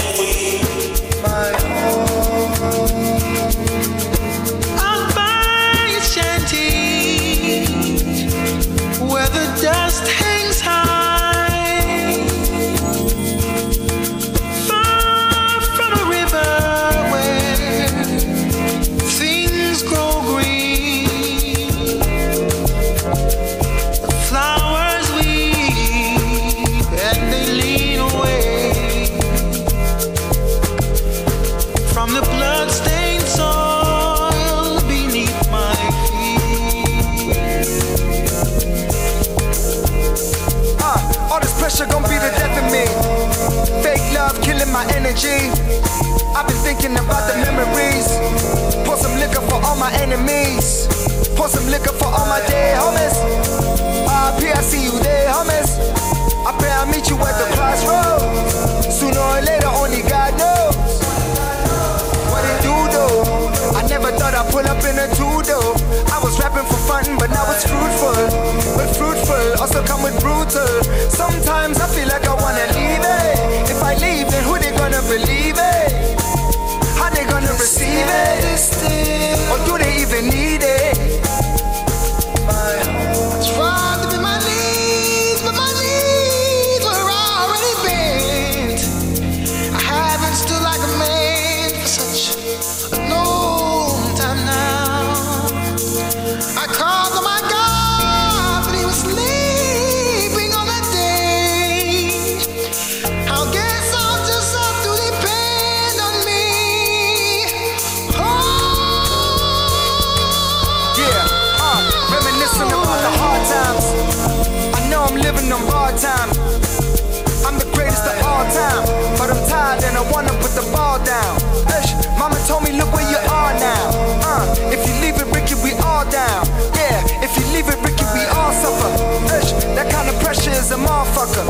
I 120.00 120.10
wanna 120.10 120.32
put 120.40 120.56
the 120.56 120.64
ball 120.72 120.96
down. 121.04 121.36
Ish, 121.76 121.92
mama 122.18 122.40
told 122.48 122.64
me, 122.64 122.72
look 122.72 122.90
where 122.94 123.04
you 123.04 123.18
are 123.28 123.52
now. 123.60 123.84
Uh, 124.24 124.72
if 124.72 124.80
you 124.88 124.94
leave 125.04 125.20
it, 125.20 125.28
Ricky, 125.28 125.54
we 125.60 125.72
all 125.84 126.08
down. 126.08 126.46
Yeah, 126.72 127.04
if 127.20 127.36
you 127.36 127.44
leave 127.52 127.68
it, 127.68 127.76
Ricky, 127.84 128.06
we 128.16 128.24
all 128.32 128.50
suffer. 128.50 128.88
Ish, 129.36 129.52
that 129.76 129.92
kind 129.92 130.08
of 130.08 130.16
pressure 130.24 130.52
is 130.52 130.70
a 130.70 130.76
motherfucker. 130.76 131.44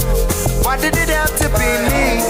Why 0.65 0.77
did 0.77 0.97
it 0.97 1.11
have 1.11 1.31
to 1.39 1.49
be 1.55 1.71
me? 1.95 2.30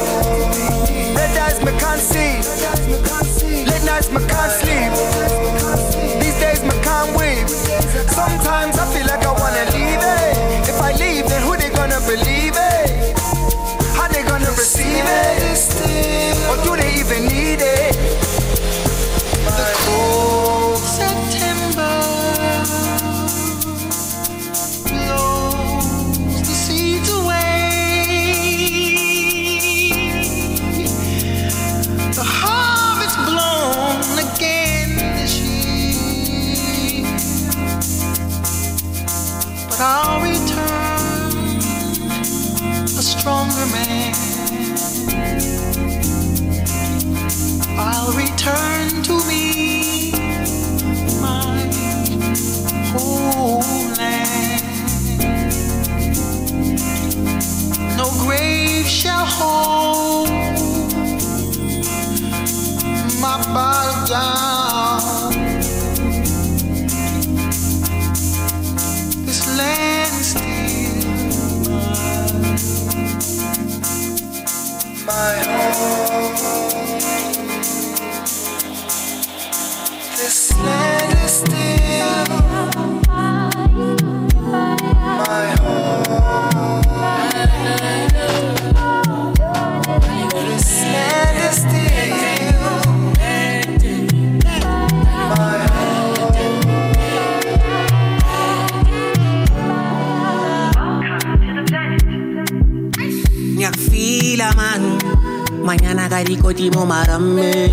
Mañana 106.20 106.36
karikoti 106.36 106.70
mo 106.74 106.84
marami 106.84 107.72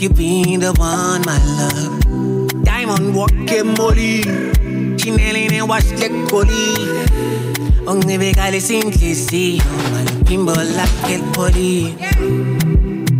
You 0.00 0.10
been 0.10 0.58
the 0.58 0.72
one 0.76 1.22
my 1.24 1.38
love. 1.54 2.64
Diamond 2.64 3.14
walking 3.14 3.74
molly. 3.78 4.22
Chinelli 4.98 5.48
ne 5.48 5.62
wash 5.62 5.84
the 5.84 6.08
coli 6.26 6.74
Ongibekale 7.86 8.60
sinhlisiyo 8.60 9.62
Malipimbo 9.92 10.56
like 10.56 11.12
el 11.12 11.22
poli 11.32 11.94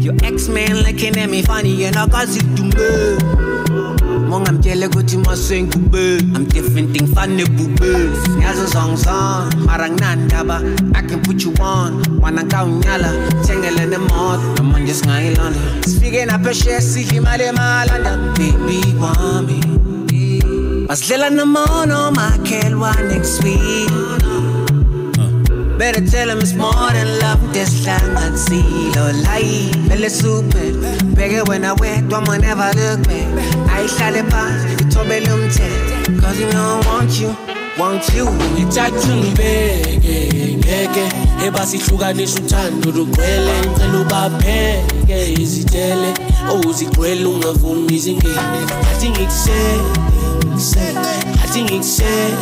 Your 0.02 0.14
ex-man 0.24 0.83
looking 0.83 1.16
at 1.16 1.31
me 1.31 1.42
funny 1.42 1.85
and 1.85 1.96
I 1.96 2.07
got 2.09 2.26
it 2.28 2.57
to 2.57 2.62
me 2.64 3.47
mongamtshele 4.38 4.88
kuthi 4.88 5.16
masengube 5.16 6.18
i'm 6.18 6.44
different 6.46 6.92
thing 6.92 7.07
fane 7.14 7.44
bube 7.57 7.92
song 8.72 8.96
song 8.96 9.51
mara 9.66 9.88
nginandaba 9.88 10.62
i 10.94 11.03
can 11.03 11.20
put 11.22 11.42
you 11.42 11.53
on. 11.61 12.03
Wana 12.20 12.44
ngawunyala 12.44 13.12
thengele 13.46 13.87
nemoto 13.87 14.55
namanje 14.57 14.94
singayilanda 14.94 15.59
sifike 15.87 16.27
naphesheya 16.27 16.81
sidla 16.81 17.16
imali 17.16 17.44
emalanda 17.44 18.16
baby 18.37 18.81
wami 19.01 19.61
basidlela 20.88 21.31
nomono 21.31 22.11
makhelwane 22.11 23.20
kusweet 23.20 24.17
Better 25.79 26.05
tell 26.05 26.29
him 26.29 26.38
it's 26.38 26.55
more 26.55 26.91
than 26.93 27.21
love. 27.21 27.38
Desihlanganisilo 27.55 29.12
layi 29.23 29.71
Vele 29.88 30.11
super. 30.11 30.73
Bheke 31.14 31.43
wena 31.49 31.75
wedwa 31.75 32.21
ma 32.27 32.37
never 32.37 32.73
look 32.75 33.07
back. 33.07 33.29
Ayihlale 33.71 34.23
phansi 34.31 34.75
ithobele 34.83 35.33
umthetho 35.33 36.21
Cause 36.21 36.41
you 36.41 36.51
don't 36.51 36.87
want 36.87 37.21
you 37.21 37.37
Want 37.79 38.09
you. 38.14 38.27
Ngithatha 38.27 39.17
ngibeke 39.17 40.57
ngeke. 40.59 41.09
Ebasihlukanisa 41.47 42.41
uthando 42.41 42.91
lugcwele 42.91 43.53
ngicela 43.61 44.01
ubapheke 44.01 45.33
izitele 45.33 46.14
owuzigcwele 46.51 47.25
oh, 47.25 47.31
ungavumi 47.31 47.95
izingene 47.95 48.61
athi 48.91 49.11
ngikusele 49.11 49.83
ngikusele 51.62 52.37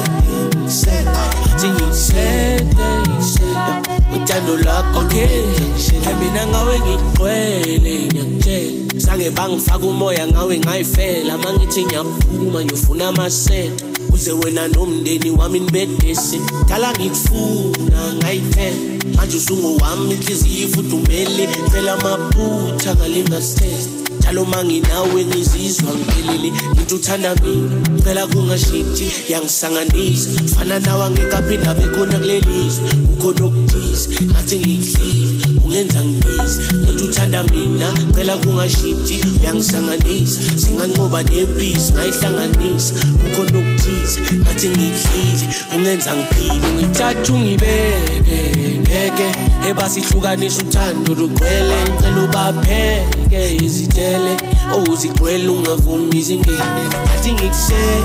athi 1.56 1.68
ngikusele 1.68 2.64
ngikusele 3.00 3.56
athi 3.56 3.88
ngikusele 3.88 3.88
ngikusele 3.88 4.16
uthando 4.16 4.56
lwakho 4.56 5.02
ngeke 5.02 6.14
mina 6.20 6.46
ngawe 6.46 6.80
ngigcwele 6.80 7.92
ngiyakutshela 8.06 9.00
sange 9.00 9.30
bangifaka 9.30 9.86
umoya 9.86 10.26
ngawe 10.26 10.58
ngayifela. 10.58 11.38
Mangithi 11.38 11.84
ngiyaphuma 11.84 12.64
ngiyofuna 12.64 13.08
amasenta 13.08 13.84
uze 14.12 14.32
wena 14.32 14.68
nomndeni 14.68 15.30
wami 15.30 15.60
nibedese 15.60 16.40
dala 16.68 16.92
ngikufuna 16.92 18.14
ngayiphela 18.14 18.76
manje 19.16 19.36
usungowami 19.36 20.14
inhliziyo 20.14 20.68
ifudumele 20.68 21.48
phela 21.72 21.92
amaphutha 21.92 22.94
ngalingasitesta 22.94 24.15
njalo 24.26 24.44
manginawe 24.44 25.24
ngizizwa 25.24 25.94
ngiphelele 25.94 26.52
into 26.78 26.96
uthanda 26.96 27.34
mina 27.34 28.00
phela 28.04 28.26
kungashintshi 28.26 29.06
yangisanganisa. 29.28 30.30
Fana 30.54 30.78
nawe 30.80 31.04
angekaphinda 31.04 31.74
bekhona 31.74 32.18
kulelizwe 32.18 32.90
kukhona 33.06 33.44
okuthize 33.46 34.08
ngathi 34.24 34.56
ngikuhlile 34.58 35.55
ungenza 35.66 36.05
ngibize 36.05 36.62
into 36.88 37.05
uthanda 37.05 37.42
mina 37.42 37.92
phela 38.14 38.37
kungashintshi 38.37 39.20
yangisanganisa. 39.44 40.40
Singanqoba 40.57 41.22
nempisi 41.22 41.92
ngayihlanganisa. 41.92 42.94
Kukhona 42.94 43.59
okuthize 43.59 44.20
ngathi 44.42 44.68
ngikuhlile 44.68 45.46
ungenza 45.76 46.11
ngiphile. 46.16 46.68
Ngithatha 46.76 47.33
ungibeke 47.33 48.38
ngeke 48.81 49.29
ebasihlukanisa 49.68 50.62
uthando 50.62 51.14
lugcwele. 51.14 51.76
Ngicela 51.85 52.24
ubapheke 52.24 53.57
izitele 53.64 54.37
owuzigcwele 54.74 55.48
ungavumi 55.48 56.18
izingene 56.18 56.83
athi 57.14 57.33
ngikusele 57.33 58.02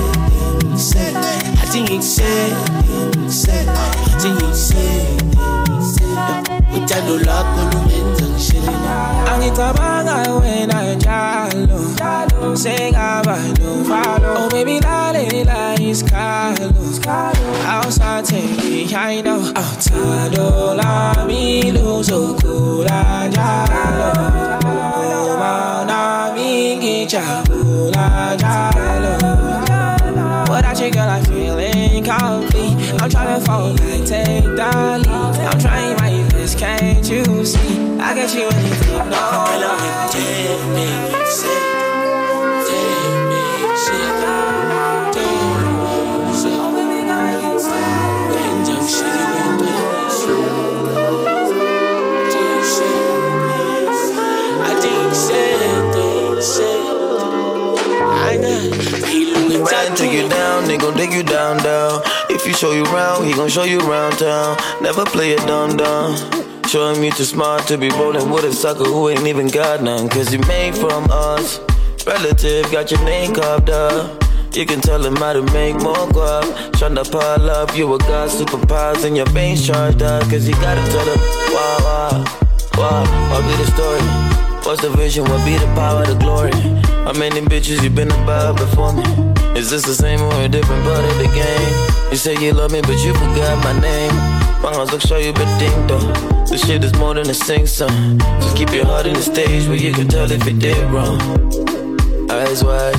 ngikusele 0.64 1.18
athi 1.62 1.80
ngikusele 1.80 2.56
ngikusele 3.16 3.70
athi 4.14 4.28
ngikusele 4.28 5.31
uthando 6.76 7.18
lwakho 7.18 7.60
lungenza 7.72 8.24
ngishelele 8.28 8.90
angicabanga 9.32 10.14
wena 10.40 10.94
njalo. 10.94 11.80
Sengaba 12.54 13.36
novalo 13.58 14.34
oh 14.36 14.48
baby 14.50 14.80
lalela 14.80 15.74
isikhalo 15.80 16.68
awusathembi 17.70 18.94
i 18.94 19.22
know. 19.22 19.42
Awuthando 19.54 20.74
lami 20.74 21.72
luzokhula 21.72 23.28
njalo. 23.28 24.10
Uma 25.34 25.84
nami 25.86 26.76
ngijabula 26.76 28.34
njalo. 28.36 29.12
Without 30.50 30.80
you, 30.80 30.90
girl, 30.90 31.08
I 31.08 31.22
feel 31.22 31.58
incomplete. 31.58 33.00
I'm 33.00 33.08
trying 33.08 33.40
to 33.40 33.46
fall 33.46 33.74
back, 33.74 34.04
take 34.04 34.44
the 34.44 34.50
lead. 34.50 35.06
I'm 35.08 35.58
trying 35.58 35.96
my 35.96 36.21
can't 36.54 37.08
you 37.08 37.44
see? 37.44 37.98
I 37.98 38.14
get 38.14 38.34
you 38.34 38.48
anything, 38.48 39.10
no. 39.10 40.08
Take 40.10 40.64
me, 40.74 40.88
say, 41.26 41.58
take 42.68 43.22
me, 43.28 43.42
Man, 59.62 59.96
take 59.96 60.12
you 60.12 60.28
down, 60.28 60.64
they 60.64 60.76
gon' 60.76 60.96
dig 60.96 61.12
you 61.12 61.22
down, 61.22 61.58
down. 61.58 62.02
If 62.28 62.46
you 62.46 62.52
show 62.52 62.72
you 62.72 62.84
round, 62.84 63.26
he 63.26 63.32
gon' 63.32 63.48
show 63.48 63.64
you 63.64 63.78
round 63.80 64.18
town. 64.18 64.56
Never 64.80 65.04
play 65.04 65.32
it 65.32 65.46
dumb 65.46 65.76
dumb. 65.76 66.41
Show 66.72 66.90
him 66.90 67.04
you 67.04 67.10
too 67.10 67.24
smart 67.24 67.66
to 67.66 67.76
be 67.76 67.90
rolling 67.90 68.30
with 68.30 68.46
a 68.46 68.52
sucker 68.54 68.84
who 68.84 69.10
ain't 69.10 69.26
even 69.26 69.48
got 69.48 69.82
none. 69.82 70.08
Cause 70.08 70.28
he 70.30 70.38
made 70.38 70.74
from 70.74 71.06
us. 71.10 71.60
Relative 72.06 72.64
got 72.72 72.90
your 72.90 73.04
name 73.04 73.34
carved 73.34 73.68
up. 73.68 74.24
You 74.54 74.64
can 74.64 74.80
tell 74.80 75.04
him 75.04 75.16
how 75.16 75.34
to 75.34 75.42
make 75.52 75.74
more 75.74 76.08
guap. 76.16 76.44
Tryna 76.72 77.04
pile 77.12 77.50
up, 77.50 77.76
you 77.76 77.92
a 77.92 77.98
god, 77.98 78.30
superpowers, 78.30 79.04
and 79.04 79.14
your 79.14 79.26
veins 79.32 79.66
charged 79.66 80.00
up. 80.00 80.22
Cause 80.30 80.48
you 80.48 80.54
gotta 80.54 80.80
tell 80.90 81.04
him, 81.04 81.18
wow, 81.52 81.76
wow, 81.84 82.24
wow, 82.78 83.30
what 83.30 83.42
be 83.42 83.62
the 83.62 83.70
story? 83.72 84.00
What's 84.64 84.80
the 84.80 84.88
vision? 84.96 85.24
What 85.24 85.44
be 85.44 85.58
the 85.58 85.66
power, 85.74 86.06
the 86.06 86.14
glory? 86.14 86.52
How 87.04 87.12
many 87.12 87.42
bitches 87.42 87.82
you 87.82 87.90
been 87.90 88.10
about 88.12 88.56
before 88.56 88.94
me? 88.94 89.04
Is 89.60 89.68
this 89.68 89.82
the 89.82 89.94
same 89.94 90.22
or 90.22 90.40
a 90.40 90.48
different 90.48 90.84
part 90.84 91.04
of 91.04 91.18
the 91.18 91.28
game? 91.34 92.10
You 92.10 92.16
say 92.16 92.34
you 92.42 92.54
love 92.54 92.72
me, 92.72 92.80
but 92.80 92.96
you 93.04 93.12
forgot 93.12 93.62
my 93.62 93.78
name. 93.78 94.41
My 94.62 94.72
house 94.72 94.92
look 94.92 95.00
show 95.00 95.18
you 95.18 95.32
but 95.32 95.58
ding 95.58 95.86
though. 95.88 95.98
This 96.46 96.64
shit 96.64 96.84
is 96.84 96.94
more 96.94 97.14
than 97.14 97.28
a 97.28 97.34
sing 97.34 97.66
song. 97.66 98.18
Just 98.40 98.56
keep 98.56 98.70
your 98.72 98.86
heart 98.86 99.06
in 99.06 99.14
the 99.14 99.22
stage 99.22 99.66
where 99.66 99.76
you 99.76 99.92
can 99.92 100.06
tell 100.06 100.30
if 100.30 100.46
you 100.46 100.56
did 100.56 100.88
wrong. 100.92 101.20
Eyes 102.30 102.62
wide, 102.62 102.94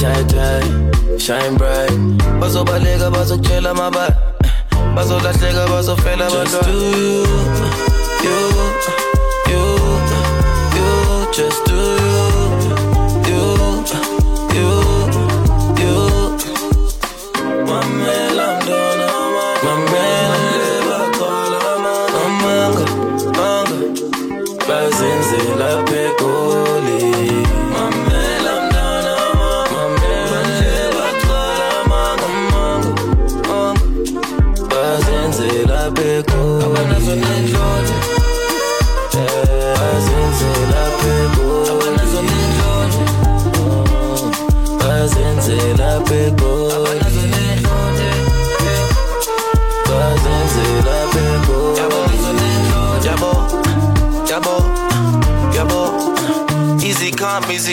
tight, 0.00 0.26
tight, 0.28 1.20
shine 1.20 1.56
bright. 1.56 1.90
Baso 2.40 2.64
balega, 2.64 3.10
baso 3.12 3.36
chela 3.46 3.74
maba. 3.74 4.16
Baso 4.96 5.20
lahleka, 5.20 5.66
baso 5.66 5.94
fela 5.96 6.30
Just 6.30 6.62
do 6.64 6.72
you, 6.72 7.24
you, 8.24 8.38
you, 9.50 9.62
you. 10.76 11.32
Just 11.32 11.64
do 11.66 11.74
you, 11.74 12.33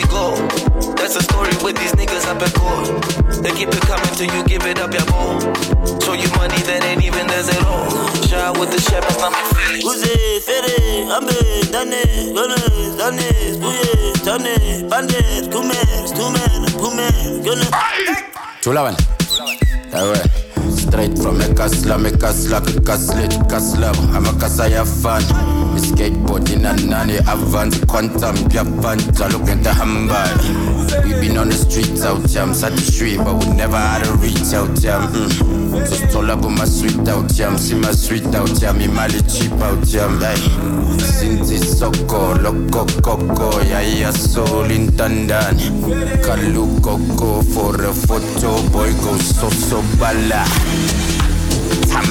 easy 0.00 0.02
go 0.08 0.94
That's 0.94 1.14
the 1.14 1.22
story 1.22 1.52
with 1.62 1.76
these 1.76 1.92
niggas 1.92 2.26
up 2.28 2.40
at 2.40 2.54
court. 2.54 2.88
They 3.42 3.50
keep 3.52 3.68
it 3.68 3.80
coming 3.82 4.14
till 4.14 4.30
you 4.34 4.44
give 4.44 4.64
it 4.64 4.78
up, 4.80 4.90
jabo 4.90 5.40
Show 6.02 6.14
you 6.14 6.28
money 6.36 6.56
that 6.68 6.84
ain't 6.84 7.04
even 7.04 7.26
theirs 7.26 7.48
at 7.48 7.64
all. 7.66 7.88
Shy 8.24 8.50
with 8.58 8.70
the 8.70 8.80
shepherds, 8.80 9.18
not 9.18 9.32
my 9.32 9.42
feelings 9.52 9.84
Uze, 9.84 10.40
fere, 10.40 11.04
ambe, 11.10 11.36
dane, 11.72 12.34
gone, 12.34 12.56
dane, 12.96 13.28
spuye, 13.54 14.12
tane, 14.24 14.88
bandet, 14.88 15.50
kume, 15.50 15.80
stume, 16.06 16.44
kume, 16.78 17.08
gone. 17.44 17.66
Chula 18.62 18.82
man. 18.84 20.41
Straight 20.92 21.18
from 21.18 21.40
a 21.40 21.44
kasla, 21.56 21.96
me 21.98 22.10
kasla, 22.10 22.60
ke 22.60 22.76
kaslet, 22.84 23.32
kasla. 23.48 23.96
I'm 24.12 24.26
a 24.26 24.38
kasa 24.38 24.68
ya 24.68 24.84
fan. 24.84 25.22
Me 25.72 25.80
skateboard 25.80 26.52
in 26.52 26.66
a 26.66 26.76
nani 26.84 27.16
avance, 27.20 27.82
quantum, 27.86 28.36
Japan, 28.50 28.98
look 29.32 29.48
at 29.48 29.62
the 29.64 29.72
handbag. 29.72 30.36
We 31.02 31.14
been 31.14 31.38
on 31.38 31.48
the 31.48 31.54
streets 31.54 32.04
out 32.04 32.28
jam, 32.28 32.52
the 32.52 32.76
street, 32.76 33.16
but 33.16 33.42
we 33.42 33.56
never 33.56 33.78
had 33.78 34.06
a 34.06 34.12
reach 34.20 34.52
out 34.52 34.68
jam. 34.78 35.08
Mm. 35.14 35.86
So 35.86 36.08
stole 36.08 36.30
up 36.30 36.44
on 36.44 36.56
my 36.58 36.66
sweet 36.66 37.08
out 37.08 37.32
jam, 37.32 37.56
see 37.56 37.74
my 37.74 37.92
sweet 37.92 38.26
out 38.34 38.52
jam, 38.60 38.76
me 38.76 38.86
mali 38.86 39.22
cheap 39.22 39.52
out 39.64 39.82
jam. 39.86 40.20
Hey. 40.20 40.36
Sinti 41.00 41.56
soko, 41.56 42.34
loco 42.34 42.84
coco, 43.00 43.60
ya 43.62 43.80
ya 43.80 44.10
soul 44.10 44.70
in 44.70 44.88
tandani. 44.88 45.72
Kalu 46.20 46.82
coco 46.82 47.40
for 47.40 47.80
a 47.80 47.94
photo, 47.94 48.60
boy 48.68 48.92
go 49.00 49.16
so 49.16 49.48
so 49.48 49.80
bala. 49.98 50.44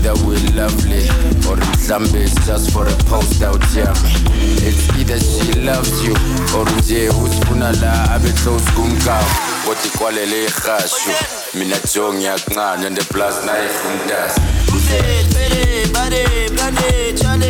Either 0.00 0.14
we're 0.24 0.40
lovely 0.56 1.04
or 1.44 1.56
mhlambe 1.60 2.14
it's 2.24 2.46
just 2.46 2.70
for 2.72 2.86
a 2.88 2.96
post 3.04 3.42
out 3.42 3.60
jam. 3.74 3.92
It's 4.64 4.88
either 4.96 5.20
she 5.20 5.52
loves 5.60 5.92
you 6.02 6.14
or 6.56 6.64
nje 6.64 7.08
usifuna 7.08 7.72
la 7.72 8.14
abe 8.14 8.32
close 8.42 8.64
kumkawu. 8.72 9.24
Kodwa 9.66 9.84
ikwalele 9.86 10.44
ihashu. 10.44 11.10
Mina 11.54 11.76
jo 11.94 12.14
ngiyakuncanywa 12.14 12.86
and 12.86 12.96
the 12.96 13.04
plus 13.12 13.34
nayifundazi. 13.44 14.40
luze 14.72 15.02
pere 15.34 15.86
bare 15.92 16.48
blande 16.54 17.12
chale 17.14 17.49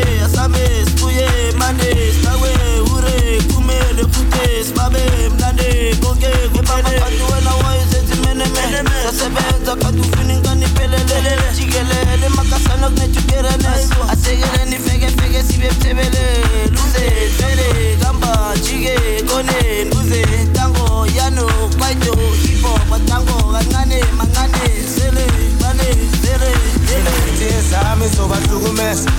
zobahlukumeza 28.95 29.11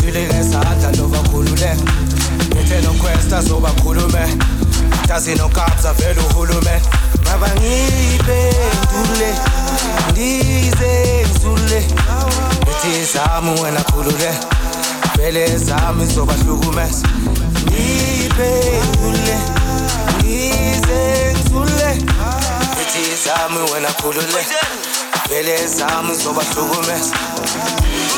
Zile 0.00 0.26
ngesandla 0.26 0.90
lobakhululeka 0.98 1.76
Ngithe 2.54 2.80
nokwesta 2.80 3.42
zobakhulume 3.42 4.38
Tazi 5.08 5.34
nokabza 5.34 5.92
vele 5.92 6.20
uhulume 6.30 6.82
Ngaba 7.22 7.48
ngiphendule 7.48 9.34
Ndize 10.10 11.26
ngizule 11.26 11.86
Ithi 12.70 13.04
zami 13.12 13.60
wena 13.60 13.80
khulule 13.80 14.30
Vele 15.16 15.58
zami 15.58 16.06
zobahlukumeza 16.06 17.08
Ngiphendule 17.64 19.38
Ndize 20.18 21.34
ngizule 21.34 21.90
Ithi 22.82 23.16
zami 23.24 23.70
wena 23.72 23.88
khulule 23.88 24.46
Vele 25.28 25.66
zami 25.66 26.14
zobahlukumeza 26.14 27.14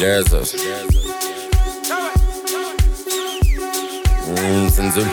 Lesos. 0.00 0.54
Mm, 4.28 4.70
Sinzul. 4.70 5.06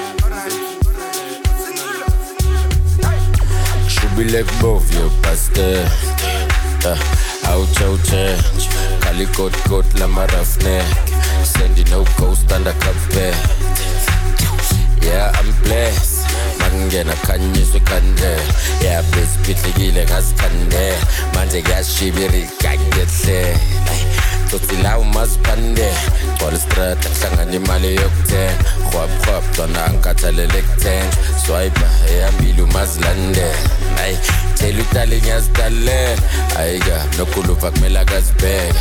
Shubile 3.88 4.44
kubovyo 4.44 5.10
pastor. 5.22 5.86
Uh, 6.84 6.98
ouch 7.52 7.82
ouch 7.82 8.12
Kali 9.02 9.26
coat 9.28 9.54
coat 9.70 9.86
la 10.00 10.08
marafne. 10.08 10.82
Sandy 11.44 11.84
no 11.91 12.04
coast 12.17 12.52
under 12.52 12.74
cafe. 12.74 13.34
Yeah, 15.02 15.32
I'm 15.36 15.52
blessed. 15.63 16.26
Mangena 16.60 17.13
khanyiswe 17.26 17.80
kande. 17.80 18.38
Yeah, 18.82 19.04
besiphihlekile 19.12 20.06
ngasikhande. 20.06 20.94
Manje 21.36 21.62
kuyashibirika 21.62 22.78
Totsi 24.51 24.75
la 24.83 24.99
umaziphande 24.99 25.93
gcwala 26.35 26.57
istrata 26.57 27.09
kuhlangana 27.09 27.55
imali 27.55 27.95
yokuthenga 27.95 28.55
rhwap 28.91 29.25
rhwap 29.25 29.57
dona 29.57 29.85
angikhathalele 29.85 30.61
kuthenga 30.61 31.17
swipe 31.45 31.81
ehambile 32.11 32.61
umazilandela 32.61 33.57
hayi 33.97 34.17
thela 34.55 34.81
utali 34.81 35.21
ngiyazitalela 35.21 36.21
ayika 36.59 37.05
nokuluva 37.17 37.71
kumele 37.71 37.99
akazibheke. 37.99 38.79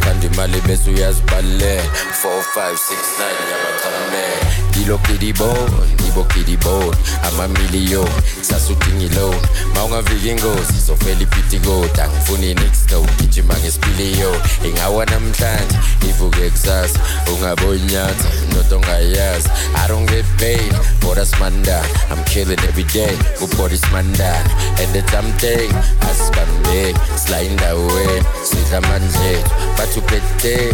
Kanti 0.00 0.26
imali 0.26 0.60
bese 0.60 0.90
uyazibalela 0.90 1.82
4 2.24 2.42
5 2.56 2.72
6 2.72 2.76
9 3.20 3.32
yabathamela 3.50 4.69
Kilo 4.80 4.96
kidi 4.98 5.32
bone, 5.34 5.92
ibo 6.08 6.24
kidi 6.24 6.56
bone 6.56 6.96
Amamilio, 7.28 8.08
sasutingilo 8.40 9.34
Maunga 9.74 10.02
vigingozi, 10.02 10.80
sofeli 10.86 11.26
pitigo 11.26 11.86
Tangifuni 11.88 12.54
nixto, 12.54 13.06
kichimange 13.18 13.70
spilio 13.70 14.40
Ingawa 14.64 15.06
namhlanje, 15.06 15.78
ivuke 16.08 16.50
kusasa 16.50 16.98
Ungaboyinyatha, 17.28 18.28
notongayazi 18.54 19.50
I 19.76 19.86
don't 19.86 20.06
get 20.06 20.24
paid 20.38 20.74
for 21.00 21.14
this 21.14 21.38
manda. 21.38 21.82
I'm 22.10 22.24
killing 22.24 22.58
every 22.60 22.84
day, 22.84 23.14
for 23.36 23.68
this 23.68 23.84
mandana 23.92 24.48
And 24.80 24.94
the 24.94 25.02
time 25.12 25.30
thing, 25.36 25.70
asibambe 26.08 26.96
Slide 27.18 27.60
away, 27.68 28.22
sweet 28.44 28.72
amandlethu 28.72 29.50
Bathuphethe, 29.76 30.72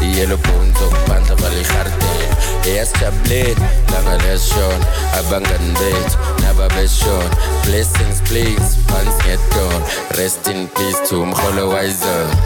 the 0.00 0.06
yellow 0.06 0.36
bones, 0.36 0.76
okubandla 0.82 1.36
balihartela 1.36 2.26
eyasijabuleni 2.64 3.56
langa 3.92 4.16
lesishona 4.24 4.86
abangani 5.18 5.72
bethu 5.78 6.18
nababeshona 6.42 7.36
blessings 7.64 8.20
please 8.28 8.76
phansi 8.86 9.18
ngedon 9.28 9.82
rest 10.18 10.46
in 10.46 10.66
peace 10.68 11.08
to 11.08 11.22
umholo 11.22 11.68
wayizona 11.68 12.36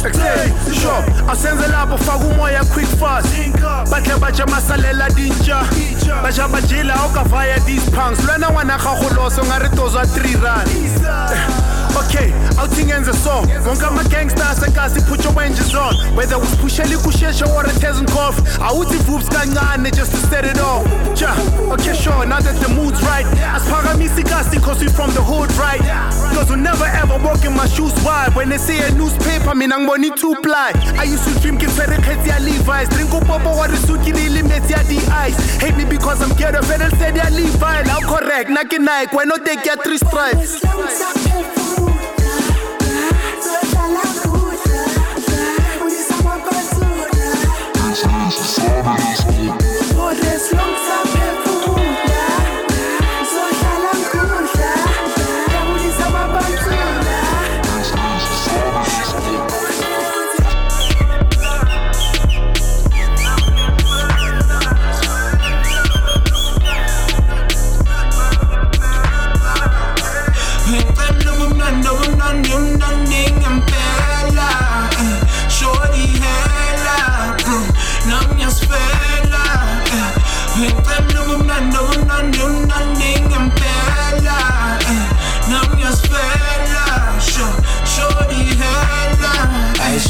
Sure, 0.00 1.04
asenze 1.28 1.68
lapho 1.68 1.98
faka 1.98 2.24
umoya 2.24 2.64
quick 2.72 2.88
fast? 2.98 3.28
Batle 3.90 4.18
baja 4.18 4.46
masalela 4.46 5.10
dintsha 5.10 5.60
baja 6.22 6.48
bajela 6.48 6.94
okavaya 7.04 7.60
these 7.66 7.90
punks. 7.90 8.20
Lwena 8.24 8.50
ngwana 8.50 8.78
gago 8.78 9.14
loso 9.14 9.44
nga 9.44 9.58
re 9.58 9.68
tozwa 9.68 10.02
3 10.04 10.40
run 10.40 11.79
okay 11.96 12.32
awuthi 12.58 12.84
ngenze 12.84 13.12
so 13.12 13.42
wonke 13.66 13.86
ama-gangsters 13.86 14.62
ekasi 14.62 15.00
put 15.08 15.22
your 15.24 15.32
wenges 15.34 15.74
on. 15.74 15.94
Whether 16.16 16.36
usiphushela 16.36 16.94
ikusheshe 16.94 17.44
or 17.44 17.64
etezenkof 17.64 18.36
awuthi 18.60 18.96
voops 19.06 19.28
kancane 19.28 19.90
just 19.94 20.10
to 20.12 20.18
set 20.28 20.44
it 20.44 20.58
off. 20.58 20.86
Ja 21.14 21.34
okay 21.72 21.94
sure 21.94 22.26
now 22.26 22.40
that 22.40 22.56
the 22.60 22.68
mood's 22.68 23.02
right. 23.02 23.26
Asiphakamisa 23.54 24.20
ikasi 24.20 24.60
cause 24.62 24.80
we 24.80 24.88
from 24.88 25.10
the 25.14 25.22
hood 25.22 25.50
right? 25.58 25.80
Cause 26.34 26.50
we 26.50 26.56
never 26.56 26.84
ever 26.86 27.18
walk 27.24 27.44
in 27.44 27.54
my 27.54 27.66
shoes 27.66 27.92
wide 28.04 28.34
when 28.34 28.48
they 28.48 28.58
see 28.58 28.78
a 28.78 28.90
newspaper 28.92 29.54
mina 29.54 29.78
ngibona 29.78 30.06
i-two 30.06 30.34
ply 30.42 30.72
i 30.98 31.04
used 31.04 31.24
to 31.24 31.40
dream 31.40 31.58
ke 31.58 31.66
tshwere 31.66 31.96
kgetsi 31.98 32.28
ya 32.28 32.38
levis. 32.38 32.88
Drink 32.88 33.10
upopo 33.14 33.56
wa 33.56 33.66
resuki 33.66 34.12
le 34.12 34.26
ile 34.26 34.42
metsi 34.42 34.72
ya 34.72 34.82
di-ice 34.84 35.36
hate 35.60 35.76
me 35.76 35.84
because 35.84 36.22
i'm 36.22 36.32
ghetto 36.36 36.62
fedel 36.62 36.90
said 36.98 37.16
ya 37.16 37.28
levi. 37.30 37.82
Now 37.86 38.00
correct 38.00 38.50
na 38.50 38.64
ke 38.64 38.78
nike 38.78 39.16
why 39.16 39.24
not 39.24 39.44
take 39.44 39.64
ya 39.66 39.76
three 39.76 39.98
stripes 39.98 40.60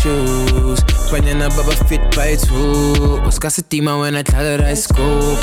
Shoes, 0.00 0.80
banyana 1.12 1.50
baba 1.50 1.76
fit 1.84 2.00
by 2.16 2.34
two. 2.34 3.20
Uskasitima 3.28 4.00
when 4.00 4.16
I 4.16 4.22
tell 4.22 4.42
her 4.42 4.64
I 4.64 4.72
scoop. 4.72 5.38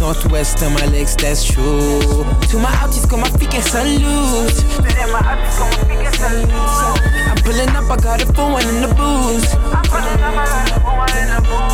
Northwest 0.00 0.62
on 0.62 0.74
my 0.74 0.84
legs, 0.86 1.16
that's 1.16 1.42
true. 1.42 1.98
To 2.50 2.58
my 2.58 2.68
outies, 2.82 3.08
come 3.08 3.20
my 3.20 3.30
feet 3.30 3.54
and 3.54 3.64
salute. 3.64 4.52
I'm 7.26 7.42
pulling 7.42 7.70
up, 7.70 7.90
I 7.90 7.96
got 7.96 8.22
a 8.22 8.26
full 8.34 8.52
one 8.52 8.68
in 8.68 8.82
the 8.82 8.88
booth. 8.88 9.48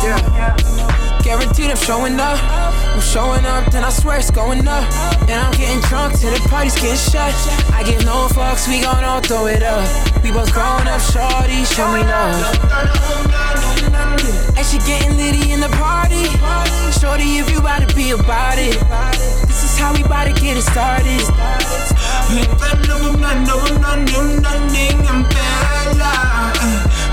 Yeah. 0.01 0.88
Guaranteed 1.29 1.69
I'm 1.69 1.77
showing 1.77 2.19
up. 2.19 2.39
I'm 2.41 2.99
showing 3.01 3.45
up, 3.45 3.71
then 3.71 3.83
I 3.83 3.91
swear 3.91 4.17
it's 4.17 4.31
going 4.31 4.67
up. 4.67 4.83
And 5.29 5.37
I'm 5.37 5.51
getting 5.53 5.79
drunk 5.81 6.17
till 6.17 6.33
the 6.33 6.39
party's 6.49 6.73
getting 6.73 6.97
shut. 6.97 7.35
I 7.69 7.83
give 7.85 8.03
no 8.03 8.25
fucks, 8.33 8.67
we 8.67 8.81
gon' 8.81 9.03
all 9.03 9.21
throw 9.21 9.45
it 9.45 9.61
up. 9.61 9.85
We 10.23 10.31
both 10.31 10.51
grown 10.51 10.87
up, 10.87 10.99
shorty, 10.99 11.63
show 11.69 11.85
me 11.93 12.01
love. 12.01 12.41
And 14.57 14.65
she 14.65 14.79
getting 14.89 15.17
litty 15.17 15.51
in 15.51 15.59
the 15.59 15.69
party. 15.77 16.25
Shorty, 16.97 17.37
if 17.37 17.51
you 17.51 17.59
about 17.59 17.87
to 17.87 17.95
be 17.95 18.09
about 18.09 18.57
it, 18.57 18.73
this 19.45 19.61
is 19.61 19.77
how 19.77 19.93
we 19.93 20.01
about 20.01 20.25
to 20.25 20.33
get 20.33 20.57
it 20.57 20.63
started. 20.65 21.21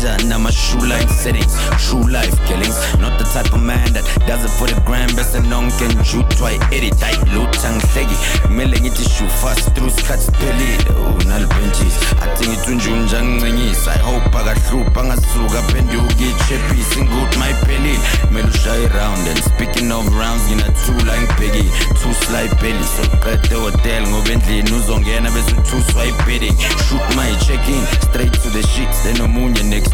Nyawo. 0.00 0.18
Ganja 0.18 0.40
my 0.40 0.50
shoe 0.50 0.78
line 0.78 1.08
settings. 1.08 1.54
True 1.78 2.08
life 2.10 2.34
killings. 2.46 2.76
Not 2.98 3.18
the 3.18 3.24
type 3.24 3.52
of 3.52 3.62
man 3.62 3.92
that 3.92 4.04
does 4.26 4.44
it 4.44 4.50
for 4.50 4.66
the 4.66 4.80
grand 4.86 5.14
best 5.16 5.34
and 5.34 5.48
non 5.48 5.70
can 5.72 5.90
shoot 6.04 6.28
twice. 6.30 6.60
Edit 6.72 6.98
tight. 6.98 7.18
Lutang 7.32 7.80
segi. 7.92 8.16
Mele 8.50 8.78
ngithi 8.80 9.04
shoe 9.08 9.28
fast 9.28 9.74
through 9.74 9.90
skats 9.90 10.30
pelile. 10.30 10.84
Oh, 10.96 11.16
nal 11.28 11.46
benches. 11.48 11.96
Athi 12.22 12.46
ngithi 12.48 12.72
unjunja 12.72 13.22
ngincingisa. 13.22 13.92
I 13.92 13.98
hope 13.98 14.26
I 14.28 14.44
got 14.44 14.56
akahlupha 14.56 15.04
ngasuka 15.04 15.62
phenduka 15.62 16.24
ichepisi 16.24 17.00
ngikuthi 17.00 17.38
mayiphelile. 17.38 17.98
Mele 18.30 18.48
ushaye 18.48 18.88
round 18.88 19.28
and 19.28 19.42
speaking 19.44 19.92
of 19.92 20.06
rounds 20.16 20.42
nginathula 20.48 21.20
ngibhekile. 21.20 21.70
Two 22.02 22.12
slide 22.14 22.54
belly. 22.60 22.84
So 22.84 23.02
qede 23.24 23.54
hotel 23.54 24.08
ngoba 24.08 24.32
endlini 24.32 24.72
uzongena 24.72 25.30
bese 25.30 25.52
uthuswa 25.52 26.04
i-bidding. 26.04 26.56
Shoot 26.88 27.16
my 27.16 27.30
check 27.46 27.68
in. 27.68 27.84
Straight 28.08 28.32
to 28.32 28.50
the 28.50 28.62
sheets. 28.62 29.02
Then 29.02 29.16
omunye 29.20 29.62
next 29.62 29.89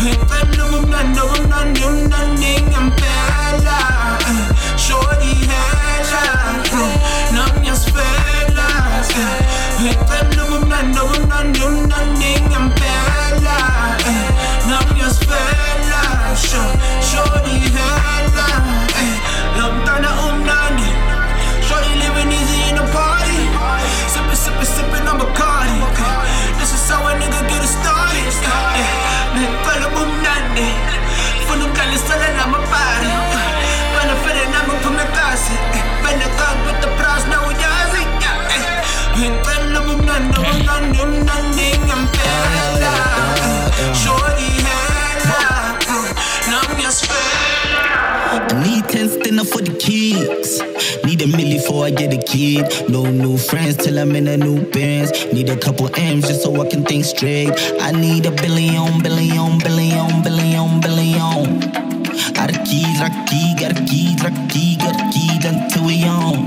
Ngicela 0.00 0.62
ubumnandi 0.64 1.20
obumnandi 1.20 1.82
umnandi 1.84 2.52
ngempela 2.68 3.78
Shorty 4.76 5.30
easy 5.30 5.70
in 5.92 6.08
the 19.58 19.84
party 19.86 20.10
So 20.10 20.29
eh. 30.56 30.74
Funa 31.46 31.64
ukalisela 31.64 32.28
namapari 32.36 33.08
Banafele 33.94 34.44
nami 34.52 34.72
uphume 34.74 35.04
kasi 35.14 35.52
eh. 35.74 35.82
Benekanga 36.02 36.66
with 36.66 36.80
the 36.80 36.88
prize 36.96 37.26
now 37.28 37.48
uyazi 37.48 38.02
Ngicela 39.16 39.80
ubumnandi 39.80 40.38
obungani 40.38 41.04
mnandi 41.06 41.79
keys. 49.58 50.60
Need 51.04 51.22
a 51.22 51.26
milli 51.26 51.54
before 51.58 51.86
I 51.86 51.90
get 51.90 52.12
a 52.12 52.18
kid. 52.18 52.64
No 52.88 53.02
new 53.10 53.36
friends 53.36 53.76
till 53.76 53.98
I'm 53.98 54.14
in 54.14 54.28
a 54.28 54.36
new 54.36 54.64
Benz. 54.70 55.10
Need 55.32 55.48
a 55.48 55.56
couple 55.56 55.88
M's 55.94 56.28
just 56.28 56.42
so 56.42 56.60
I 56.62 56.68
can 56.68 56.84
think 56.84 57.04
straight. 57.04 57.50
I 57.80 57.90
need 57.92 58.26
a 58.26 58.30
billion, 58.30 59.02
billion, 59.02 59.58
billion, 59.58 60.22
billion, 60.22 60.80
billion. 60.80 61.60
Got 62.36 62.50
a 62.54 62.58
key, 62.68 62.86
got 62.98 63.10
a 63.10 63.22
key, 63.28 63.54
got 63.60 63.72
a 63.78 63.84
key, 63.90 64.16
got 64.16 64.32
a 64.32 64.46
key, 64.52 64.76
got 64.76 64.96
a 65.02 65.06
key 65.12 65.30
until 65.50 65.84
we 65.86 66.04
on. 66.04 66.38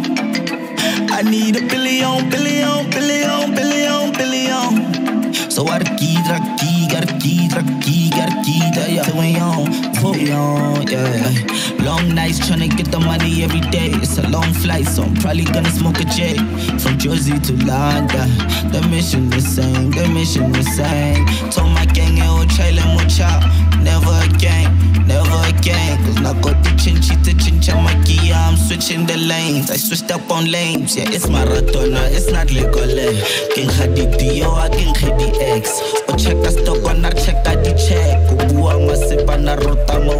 I 1.11 1.21
need 1.23 1.55
a 1.57 1.63
billion, 1.67 2.29
billion, 2.29 2.89
billion, 2.89 3.53
billion, 3.59 4.11
billion. 4.19 5.33
So 5.51 5.65
I 5.67 5.79
got 5.79 5.91
a 5.91 5.95
key, 5.97 6.15
got 6.27 6.41
a 6.41 6.55
key, 6.59 6.87
got 6.87 7.03
a 7.09 7.19
key, 7.19 7.47
got 7.49 7.63
a 7.69 7.79
key, 7.83 8.02
got 8.15 8.45
key, 8.45 8.61
yeah. 8.75 9.09
We 9.17 9.37
on, 9.37 9.69
we 10.03 10.31
on, 10.31 10.87
yeah. 10.87 11.83
Long 11.83 12.13
nights 12.13 12.39
tryna 12.39 12.75
get 12.75 12.91
the 12.91 12.99
money 12.99 13.43
every 13.43 13.59
day. 13.59 13.89
It's 14.01 14.17
a 14.17 14.27
long 14.29 14.53
flight, 14.53 14.87
so 14.87 15.03
I'm 15.03 15.15
probably 15.15 15.45
gonna 15.45 15.71
smoke 15.71 15.99
a 15.99 16.05
jet 16.05 16.37
from 16.79 16.97
Jersey 16.97 17.39
to 17.39 17.53
London. 17.65 18.29
The 18.71 18.85
mission 18.89 19.29
the 19.29 19.41
same, 19.41 19.91
the 19.91 20.07
mission 20.09 20.51
the 20.51 20.63
same. 20.63 21.25
Told 21.51 21.71
my 21.71 21.85
gang, 21.85 22.17
it 22.17 22.29
will 22.29 22.47
trail 22.47 22.77
and 22.79 22.95
watch 22.95 23.19
out. 23.19 23.43
Never 23.81 24.15
again, 24.29 24.71
never 25.07 25.39
again. 25.49 25.97
Cause 26.05 26.19
now 26.21 26.33
got 26.33 26.63
the 26.63 26.71
chinchi 26.81 27.15
to 27.25 27.31
chinchamaki. 27.31 28.27
Yeah, 28.27 28.47
I'm 28.47 28.57
switching 28.57 29.05
the 29.05 29.17
lanes. 29.17 29.69
I 29.71 29.75
switched 29.75 30.11
up 30.11 30.29
on 30.31 30.51
lanes. 30.51 30.95
Yeah, 30.95 31.09
it's 31.09 31.27
Maradona, 31.27 32.09
it's 32.11 32.31
not 32.31 32.47
Legole. 32.47 32.97
Eh. 32.97 33.53
King 33.53 33.69
Hadidi, 33.69 34.37
yo, 34.37 34.51
I 34.53 34.69
King 34.69 34.93
X. 35.41 36.02
O 36.13 36.15
check 36.15 36.45
a 36.45 36.51
stock 36.51 36.85
on, 36.85 37.03
I 37.03 37.09
check 37.09 37.41
a 37.47 37.55
di 37.57 37.73
check. 37.73 38.21
Ubua 38.29 38.77
masipa 38.79 39.35
na 39.37 39.55
rota 39.55 39.99
mo 39.99 40.13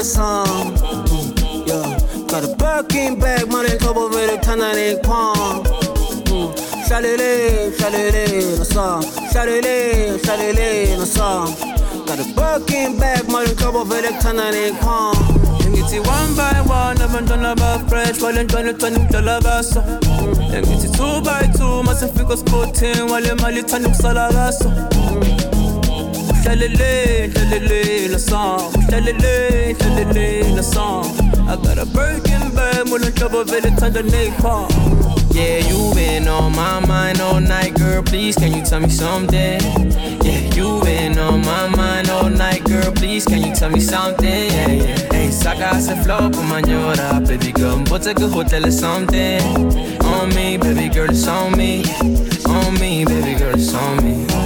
masukufanele 0.00 0.04
song. 0.04 1.66
Yeah, 1.66 1.98
got 2.26 2.44
a 2.44 2.56
Birkin 2.56 3.18
bag, 3.18 3.48
money 3.48 3.76
trouble 3.78 4.08
vele 4.08 4.38
kuthanda 4.38 4.72
nekwang 4.74 5.66
Hlalele, 6.88 7.70
hlalele 7.76 8.58
no 8.58 8.64
song. 8.64 9.02
Hlalele, 9.32 10.18
hlalele 10.18 10.98
no 10.98 11.04
song. 11.04 11.54
Got 12.06 12.18
a 12.20 12.24
Birkin 12.34 12.98
bag, 12.98 13.28
money 13.28 13.54
trouble 13.54 13.84
vele 13.84 14.08
kuthanda 14.08 14.50
nekwang 14.52 15.14
Ngithi 15.70 16.00
one 16.06 16.34
by 16.36 16.60
one 16.66 16.96
abantwana 16.96 17.54
ba-fresh 17.56 18.20
wale 18.22 18.42
ntwana 18.44 18.70
ethanda 18.70 19.00
ukudlala 19.00 19.40
kaso 19.42 19.80
Ngithi 19.82 20.96
two 20.96 21.20
by 21.22 21.46
two 21.56 21.82
masifika 21.84 22.36
sporting 22.36 23.08
wale 23.10 23.34
mali 23.34 23.60
ithanda 23.60 23.88
ukusala 23.88 24.32
kaso 24.32 24.70
Hlalele, 26.42 27.30
hlalele 27.32 28.10
no 28.10 28.18
song 28.18 28.72
Hlalele, 28.88 29.74
hlalele 29.78 30.54
no 30.56 30.62
song 30.62 31.04
I 31.48 31.56
got 31.56 31.78
a 31.78 31.86
Birkin 31.86 32.54
bag, 32.54 32.86
mula 32.88 33.10
nhlobo 33.10 33.44
vele 33.44 33.68
ethanda 33.68 34.02
nekwang 34.02 34.68
Yeah, 35.32 35.58
you 35.68 35.94
been 35.94 36.26
on 36.28 36.52
my 36.56 36.84
mind 36.86 37.20
all 37.20 37.40
night, 37.40 37.74
girl. 37.74 38.02
Please, 38.02 38.34
can 38.34 38.52
you 38.52 38.64
tell 38.64 38.80
me 38.80 38.88
something? 38.88 39.60
Yeah, 40.24 40.54
you 40.56 40.82
been 40.82 41.16
on 41.18 41.40
my 41.42 41.68
mind 41.68 42.10
all 42.10 42.28
night, 42.28 42.64
girl. 42.64 42.90
Please, 42.92 43.24
can 43.24 43.40
you 43.42 43.54
tell 43.54 43.70
me 43.70 43.78
something? 43.78 44.26
Yeah, 44.26 44.68
yeah. 44.68 44.96
Hey, 45.12 45.30
saca 45.30 45.76
ese 45.76 45.94
flow 46.02 46.30
por 46.30 46.42
mañana, 46.50 47.24
baby 47.26 47.52
girl. 47.52 47.78
Take 48.00 48.18
a 48.18 48.28
hotel 48.28 48.66
or 48.66 48.72
something. 48.72 49.40
On 50.02 50.28
me, 50.34 50.56
baby 50.56 50.88
girl, 50.88 51.08
it's 51.08 51.28
on 51.28 51.56
me. 51.56 51.84
On 52.46 52.74
me, 52.80 53.04
baby 53.04 53.38
girl, 53.38 53.54
it's 53.54 53.72
on 53.72 54.04
me. 54.04 54.39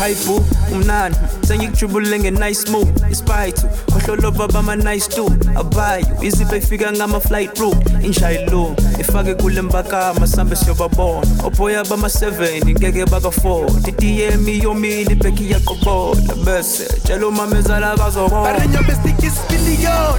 Engithi 0.00 0.24
hi 0.24 0.26
boo, 0.26 0.44
umnandi 0.72 1.18
sengikujubule 1.46 2.18
nge-nice 2.18 2.70
move. 2.70 2.92
Ispithu 3.10 3.66
ohloloba 3.96 4.48
bama-nice 4.48 5.08
too. 5.08 5.30
Abayo 5.56 6.06
izipho 6.22 6.56
efika 6.56 6.92
ngama-flight 6.92 7.58
route. 7.58 7.78
Injayilo 8.02 8.76
ifake 9.00 9.34
kule 9.34 9.62
mbakama 9.62 10.26
sambe 10.26 10.56
siyobabona 10.56 11.26
opoya 11.44 11.84
bama-7 11.84 12.64
ngeke 12.70 13.04
baka-4 13.06 13.82
titm 13.82 14.48
yomile 14.48 15.12
ibheki 15.12 15.44
iyaqobola 15.44 16.34
bese 16.44 16.84
tshela 16.84 17.26
umamezala. 17.26 17.96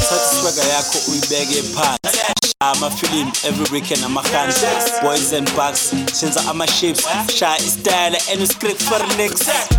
thatha 0.08 0.36
iswega 0.38 0.64
yakho 0.72 0.98
uyibeke 1.10 1.62
phansi. 1.62 2.18
Amafilimu 2.60 3.32
every 3.44 3.66
weekend 3.70 4.02
amahans 4.04 4.64
boys 5.02 5.32
and 5.34 5.46
bucks 5.54 5.92
shenza 6.20 6.40
ama-ships 6.50 7.04
shaya 7.38 7.58
istyle 7.58 8.16
and 8.32 8.42
uscript 8.42 8.82
for 8.82 8.98
nix 9.16 9.32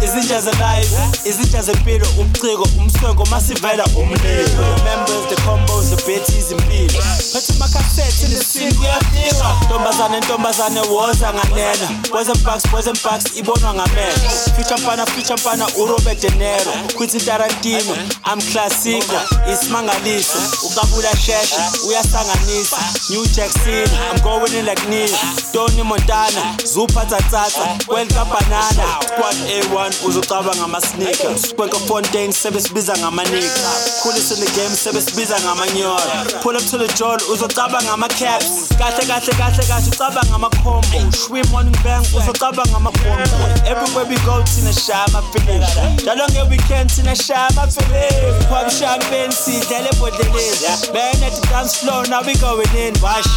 izinja 0.04 0.42
zelive 0.42 0.98
izinja 1.26 1.62
zempilo 1.62 2.08
ubuciko 2.20 2.68
umswengo 2.78 3.26
masivela 3.26 3.86
umlilo. 3.86 4.18
Remembers 4.18 4.78
the 4.78 4.84
members, 4.84 5.28
the 5.30 5.36
combos 5.42 5.90
the 5.90 5.96
beties 6.06 6.52
impilo 6.52 7.02
phethe 7.34 7.54
amakhasethi 7.54 8.28
nesini 8.28 8.74
kuyafika. 8.74 9.56
Ntombazane 9.66 10.18
ntombazane 10.18 10.80
woza 10.80 11.34
nganena. 11.34 11.88
Boys 12.12 12.30
and 12.30 12.44
bucks 12.44 12.72
boys 12.72 12.88
and 12.88 13.02
bucks 13.04 13.38
ibonwa 13.38 13.74
ngamehlo. 13.74 14.30
Future 14.56 14.76
mfana 14.76 15.06
future 15.06 15.36
mfana 15.36 15.68
urobert 15.78 16.22
de 16.22 16.30
niro 16.30 16.72
quentin 16.98 17.22
tarantino 17.22 17.98
am 18.24 18.42
classico 18.42 19.16
isimangaliso 19.54 20.17
uqabula 20.66 21.12
sheshe 21.18 21.56
uyasanganisa 21.88 22.78
new 23.10 23.26
jack 23.26 23.52
city 23.52 23.92
i'm 24.12 24.22
going 24.22 24.54
in 24.60 24.66
like 24.66 24.90
neil 24.90 25.10
tony 25.54 25.84
montana 25.84 26.56
zuphathatsatsa 26.64 27.78
welka 27.88 28.26
banana. 28.26 28.84
Squad 29.04 29.36
a1 29.36 30.08
uzocaba 30.08 30.56
ngama-sneakers. 30.56 31.56
Kwenka 31.56 31.80
fontaine 31.80 32.34
sebesibiza 32.34 32.98
ngamanika 32.98 33.72
coolest 34.04 34.32
in 34.32 34.46
the 34.46 34.52
game 34.52 34.76
sebesibiza 34.76 35.40
ngamanyora 35.40 36.26
pull 36.42 36.56
up 36.56 36.64
to 36.64 36.78
the 36.78 36.88
jol 36.94 37.20
uzocaba 37.34 37.82
ngama-caps. 37.84 38.46
Kahle 38.78 39.06
kahle 39.08 39.34
kahle 39.38 39.64
kahle 39.68 39.88
ucaba 39.92 40.22
ngama-combo. 40.30 41.12
Shwi 41.12 41.44
morning 41.52 41.78
bang 41.84 42.04
uzocaba 42.18 42.64
ngama-combo. 42.66 43.38
Everywhere 43.66 44.06
we 44.06 44.16
go 44.26 44.44
thina 44.44 44.74
shaya 44.74 45.06
amafilimu 45.06 45.68
njalo 46.02 46.28
nge-weekend 46.28 46.92
thina 46.96 47.16
shaya 47.16 47.48
amafilimu 47.48 48.44
pop 48.50 48.70
champagne 48.80 49.32
sidlele 49.32 49.90
ebhodleleni 50.08 50.94
man 50.94 51.24
at 51.24 51.34
the 51.34 51.48
dance 51.50 51.78
floor 51.78 52.06
now 52.08 52.22
we 52.22 52.34
going 52.36 52.68
in 52.76 52.94
wash 53.02 53.28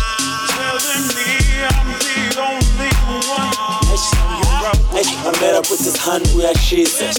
I 5.23 5.33
met 5.41 5.55
up 5.55 5.71
with 5.71 5.81
this 5.81 5.97
hand 5.97 6.25
uyashisa 6.37 7.15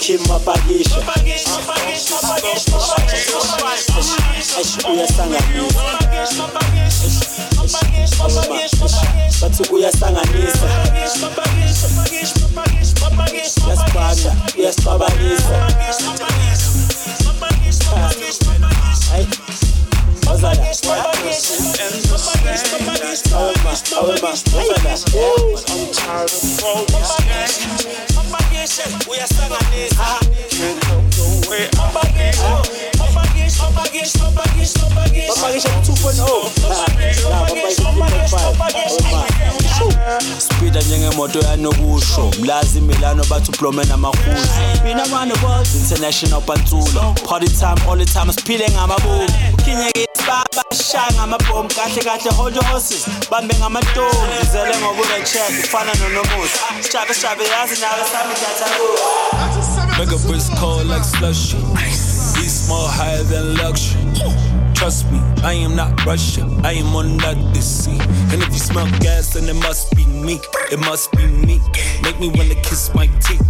Kim 0.00 0.20
Maphakisha 0.28 1.00
bathi 9.40 9.62
uyasanganisa 9.72 10.68
uyasibanda 13.66 14.36
uyasibabanisa 14.58 15.54
Hey. 19.14 19.26
Ozala. 20.30 20.66
Awema. 23.96 24.32
Maphakisha 33.58 34.18
2.0. 35.68 37.30
Nah, 37.30 37.40
maphakisha 37.40 37.82
3.5. 37.82 40.40
Speeda 40.40 40.80
njengemoto 40.82 41.38
yanokusho 41.40 42.30
mlazi 42.40 42.80
milano 42.80 43.24
bathi 43.24 43.50
ublome 43.50 43.84
namahuzi 43.84 44.48
mina 44.84 45.06
mane 45.06 45.34
world. 45.42 45.66
International 45.74 46.40
pantsulo 46.42 47.14
party 47.28 47.46
time 47.48 47.88
all 47.90 47.98
the 47.98 48.04
time 48.04 48.32
siphile 48.32 48.68
ngamabomu 48.70 49.28
ukhinyeke 49.52 50.06
isibaba 50.14 50.64
shaya 50.90 51.12
ngamabhomu 51.12 51.68
kahle 51.68 52.02
kahle 52.04 52.30
hold 52.30 52.54
your 52.54 52.64
horses. 52.64 53.06
Bambe 53.30 53.54
ngamatoni 53.54 54.34
ngizele 54.40 54.76
ngobuka 54.80 55.20
check? 55.20 55.64
Ufana 55.64 55.94
nonomusa 55.94 56.58
sishabe 56.80 57.14
sishabe 57.14 57.44
yazi 57.44 57.80
nawe 57.80 58.04
sami 58.12 58.34
datha 58.34 58.66
Make 59.98 60.12
a 60.12 60.16
wrist 60.28 60.52
cold 60.56 60.86
like 60.86 61.04
slushy. 61.04 61.56
Small 62.64 62.88
higher 62.88 63.22
than 63.24 63.56
luxury. 63.56 64.00
Trust 64.74 65.12
me, 65.12 65.18
I 65.42 65.52
am 65.52 65.76
not 65.76 66.02
Russia. 66.06 66.48
I 66.64 66.72
am 66.72 66.96
on 66.96 67.18
this 67.52 67.84
sea. 67.84 67.98
And 68.32 68.42
if 68.42 68.48
you 68.48 68.58
smell 68.58 68.86
gas, 69.00 69.34
then 69.34 69.54
it 69.54 69.60
must 69.62 69.94
be 69.94 70.06
me. 70.06 70.40
It 70.72 70.80
must 70.80 71.12
be 71.12 71.26
me. 71.26 71.60
Make 72.02 72.18
me 72.18 72.28
wanna 72.28 72.54
kiss 72.62 72.88
my 72.94 73.06
teeth. 73.20 73.46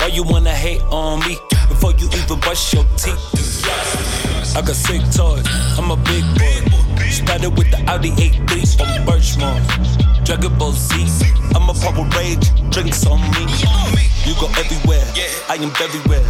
Why 0.00 0.10
you 0.12 0.24
wanna 0.24 0.52
hate 0.52 0.82
on 0.90 1.20
me 1.20 1.38
before 1.68 1.92
you 1.92 2.08
even 2.08 2.40
brush 2.40 2.74
your 2.74 2.84
teeth? 2.96 4.37
I 4.56 4.62
got 4.62 4.76
sick 4.76 5.02
toys. 5.12 5.44
I'm 5.78 5.90
a 5.90 5.96
big 5.96 6.24
boy. 6.38 6.58
Started 7.10 7.50
with 7.56 7.70
the 7.70 7.82
Audi 7.88 8.10
A3 8.12 8.76
from 8.76 8.88
Birchmore. 9.06 10.24
Dragon 10.24 10.56
Ball 10.58 10.72
Z. 10.72 10.94
I'm 11.54 11.68
a 11.68 11.74
purple 11.74 12.04
rage. 12.16 12.48
Drinks 12.70 13.06
on 13.06 13.20
me. 13.32 13.44
You 14.24 14.34
go 14.40 14.46
everywhere. 14.58 15.04
I 15.48 15.56
am 15.56 15.72
everywhere. 15.80 16.22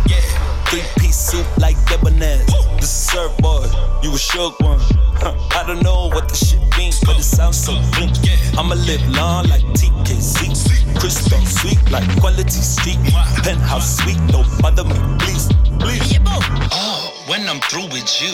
Three 0.69 0.85
piece 0.99 1.16
suit 1.16 1.47
like 1.59 1.77
debonair. 1.87 2.39
This 2.77 2.85
is 2.85 3.11
surfboard. 3.11 3.71
You 4.03 4.14
a 4.14 4.19
shook 4.19 4.59
one. 4.61 4.79
Huh, 5.19 5.35
I 5.59 5.66
don't 5.66 5.83
know 5.83 6.09
what 6.09 6.29
the 6.29 6.35
shit 6.37 6.61
means, 6.79 7.01
but 7.01 7.19
it 7.19 7.25
sounds 7.25 7.59
so 7.59 7.73
clean. 7.93 8.12
I'ma 8.57 8.75
live 8.75 9.03
long 9.09 9.49
like 9.49 9.64
TKC. 9.75 10.99
Crystal 10.99 11.41
sweet 11.47 11.79
like 11.91 12.09
quality 12.21 12.51
street. 12.51 12.99
Penthouse 13.43 13.99
sweet, 13.99 14.19
don't 14.29 14.47
bother 14.62 14.85
me, 14.85 14.95
please. 15.19 15.49
Please. 15.81 16.19
Oh, 16.27 17.07
when 17.29 17.47
I'm 17.47 17.61
through 17.61 17.89
with 17.93 18.09
you. 18.22 18.33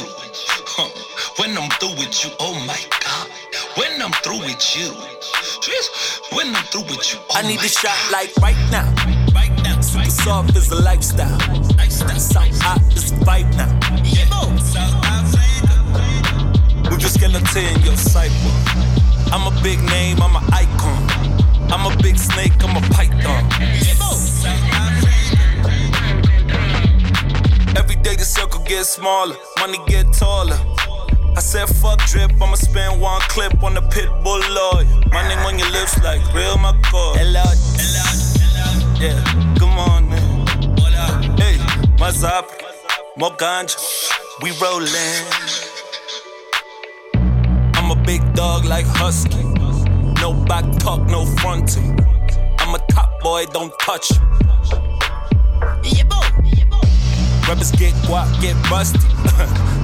Huh. 0.70 0.88
When 1.38 1.58
I'm 1.58 1.68
through 1.82 1.98
with 1.98 2.14
you, 2.24 2.30
oh 2.38 2.54
my 2.66 2.78
god. 3.02 3.28
When 3.76 4.00
I'm 4.00 4.12
through 4.22 4.38
with 4.46 4.62
you. 4.76 4.94
When 6.30 6.54
I'm 6.54 6.64
through 6.70 6.86
with 6.86 7.12
you, 7.12 7.18
oh 7.30 7.34
I 7.34 7.42
need 7.42 7.58
a 7.58 7.68
shot 7.68 7.98
like 8.12 8.30
right 8.38 8.56
now. 8.70 8.86
Super 9.82 10.04
soft 10.10 10.56
is 10.56 10.70
a 10.70 10.80
lifestyle. 10.80 11.38
South 11.90 12.60
hot 12.62 12.80
is 12.94 13.10
a 13.10 13.16
vibe 13.26 13.50
now. 13.58 13.70
With 16.88 17.00
your 17.00 17.10
skeleton 17.10 17.64
in 17.74 17.82
your 17.82 17.96
cypher. 17.96 18.54
I'm 19.34 19.50
a 19.50 19.62
big 19.62 19.82
name, 19.82 20.22
I'm 20.22 20.36
an 20.36 20.44
icon. 20.54 21.02
I'm 21.70 21.90
a 21.90 21.96
big 22.00 22.16
snake, 22.16 22.52
I'm 22.62 22.76
a 22.76 22.80
python. 22.94 23.42
Every 27.76 27.96
day 27.96 28.14
the 28.14 28.24
circle 28.24 28.62
gets 28.64 28.88
smaller, 28.90 29.36
money 29.58 29.78
get 29.86 30.12
taller. 30.12 30.58
I 31.36 31.40
said 31.40 31.66
fuck 31.66 31.98
drip, 32.06 32.30
I'ma 32.40 32.54
spend 32.54 33.00
one 33.00 33.20
clip 33.22 33.62
on 33.62 33.74
the 33.74 33.82
pit 33.82 34.08
bull 34.22 34.40
lawyer. 34.50 34.86
My 35.10 35.26
name 35.28 35.40
on 35.40 35.58
your 35.58 35.70
lips 35.70 36.00
like 36.02 36.20
real 36.32 36.56
McCoy. 36.56 37.16
Hello, 37.18 37.42
yeah, 39.00 39.20
come 39.58 39.78
on 39.78 40.08
man. 40.08 40.46
Hey, 41.36 41.58
what's 41.98 42.22
up? 42.22 42.48
More 43.16 43.32
ganja, 43.32 43.76
we 44.42 44.50
rollin'. 44.62 44.90
I'm 47.74 47.90
a 47.90 48.02
big 48.04 48.22
dog 48.34 48.64
like 48.64 48.86
Husky. 48.86 49.42
No 50.20 50.32
back 50.32 50.64
talk, 50.78 51.00
no 51.08 51.26
fronting. 51.26 51.98
I'm 52.60 52.74
a 52.74 52.78
top 52.90 53.20
boy, 53.20 53.46
don't 53.46 53.72
touch. 53.80 54.10
Rappers 57.48 57.72
get 57.72 57.92
guap, 58.06 58.28
get 58.40 58.56
rusty. 58.70 58.98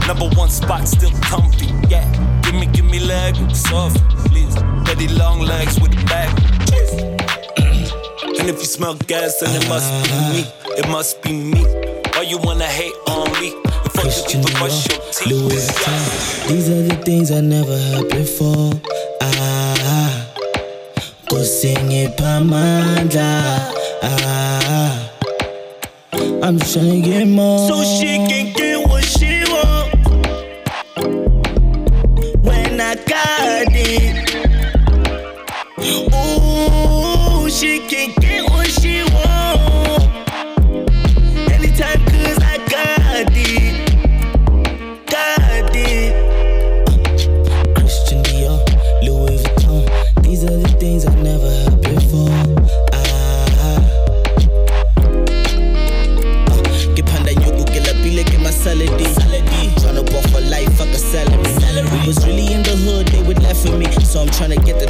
Number 0.09 0.29
one 0.37 0.49
spot, 0.49 0.89
still 0.89 1.11
comfy. 1.21 1.67
Yeah, 1.89 2.05
give 2.43 2.55
me, 2.55 2.67
give 2.67 2.87
me 2.87 3.01
leg, 3.01 3.37
soft, 3.55 3.99
please. 4.27 4.55
Daddy 4.85 5.09
long 5.09 5.41
legs 5.41 5.79
with 5.79 5.91
the 5.93 6.03
back. 6.07 6.31
and 8.41 8.49
if 8.49 8.57
you 8.57 8.65
smell 8.65 8.95
gas, 9.07 9.41
then 9.41 9.55
it 9.61 9.69
must 9.69 9.91
be 9.93 10.11
me. 10.33 10.45
It 10.79 10.89
must 10.89 11.23
be 11.23 11.33
me. 11.33 11.63
Why 12.15 12.23
you 12.23 12.39
wanna 12.39 12.67
hate 12.67 12.95
on 13.07 13.31
me? 13.41 13.55
Before 13.85 14.07
you 14.07 14.13
even 14.31 14.53
brush 14.59 14.89
your 14.89 15.01
teeth. 15.13 16.49
These 16.49 16.69
are 16.71 16.83
the 16.83 17.01
things 17.05 17.31
I 17.31 17.41
never 17.43 17.77
heard 17.77 18.09
before. 18.09 18.73
Ah, 19.21 20.33
go 21.29 21.43
sing 21.43 21.93
it, 21.93 22.17
Pamanda. 22.17 23.73
Ah, 24.03 25.10
I'm 26.43 26.59
trying 26.59 27.03
to 27.03 27.09
get 27.09 27.29
more. 27.29 27.69
So 27.69 27.85
she 27.85 28.17
can 28.17 28.53
get 28.55 28.89
what 28.89 29.00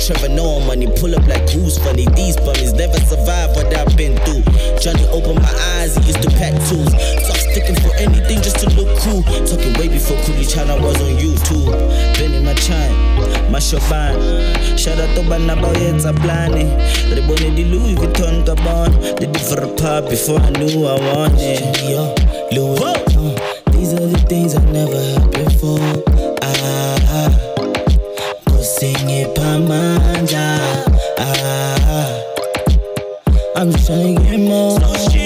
Trevor 0.00 0.30
Noah 0.30 0.64
money, 0.66 0.86
pull 0.98 1.14
up 1.14 1.26
like 1.26 1.48
who's 1.50 1.78
funny. 1.78 2.06
These 2.16 2.36
bunnies 2.38 2.72
never 2.72 2.98
survive 3.00 3.54
what 3.54 3.68
I've 3.76 3.96
been 3.96 4.16
through. 4.24 4.42
Johnny 4.80 5.06
opened 5.08 5.42
my 5.42 5.54
eyes, 5.76 5.94
he 5.96 6.02
used 6.08 6.22
to 6.22 6.30
pack 6.30 6.52
tools. 6.68 6.90
So 6.90 7.30
I'm 7.30 7.40
sticking 7.52 7.76
for 7.76 7.94
anything 7.96 8.42
just 8.42 8.58
to 8.60 8.70
look 8.74 8.88
cool. 9.00 9.22
Talking 9.46 9.74
way 9.78 9.88
before 9.88 10.16
Kuli 10.24 10.44
Chana 10.44 10.80
was 10.80 10.96
on 11.00 11.14
YouTube. 11.20 11.70
Benny 12.16 12.42
my 12.42 12.54
chime, 12.54 13.52
mashobani. 13.52 14.78
Shout 14.78 14.98
out 14.98 15.14
to 15.16 15.28
bana 15.28 15.54
bayenza 15.54 16.12
plani. 16.16 16.64
Re 17.12 17.20
bone 17.26 17.54
di 17.54 17.64
Louis 17.64 17.94
Vuitton 17.94 18.44
kabon. 18.44 18.90
Did 19.20 19.36
it 19.36 19.40
for 19.40 19.62
a 19.62 19.68
pop 19.76 20.08
before 20.08 20.40
I 20.40 20.50
knew 20.50 20.86
I 20.86 20.98
wanted. 21.12 21.60
Louis 22.52 22.78
Vuitton. 22.78 23.72
These 23.72 23.92
are 23.94 24.06
the 24.06 24.18
things 24.28 24.54
I 24.54 24.64
never 24.72 24.96
had 24.96 25.30
before. 25.30 26.09
I'm 33.72 33.84
trying 33.84 34.16
to 34.16 34.22
get 34.22 34.40
more. 34.40 35.19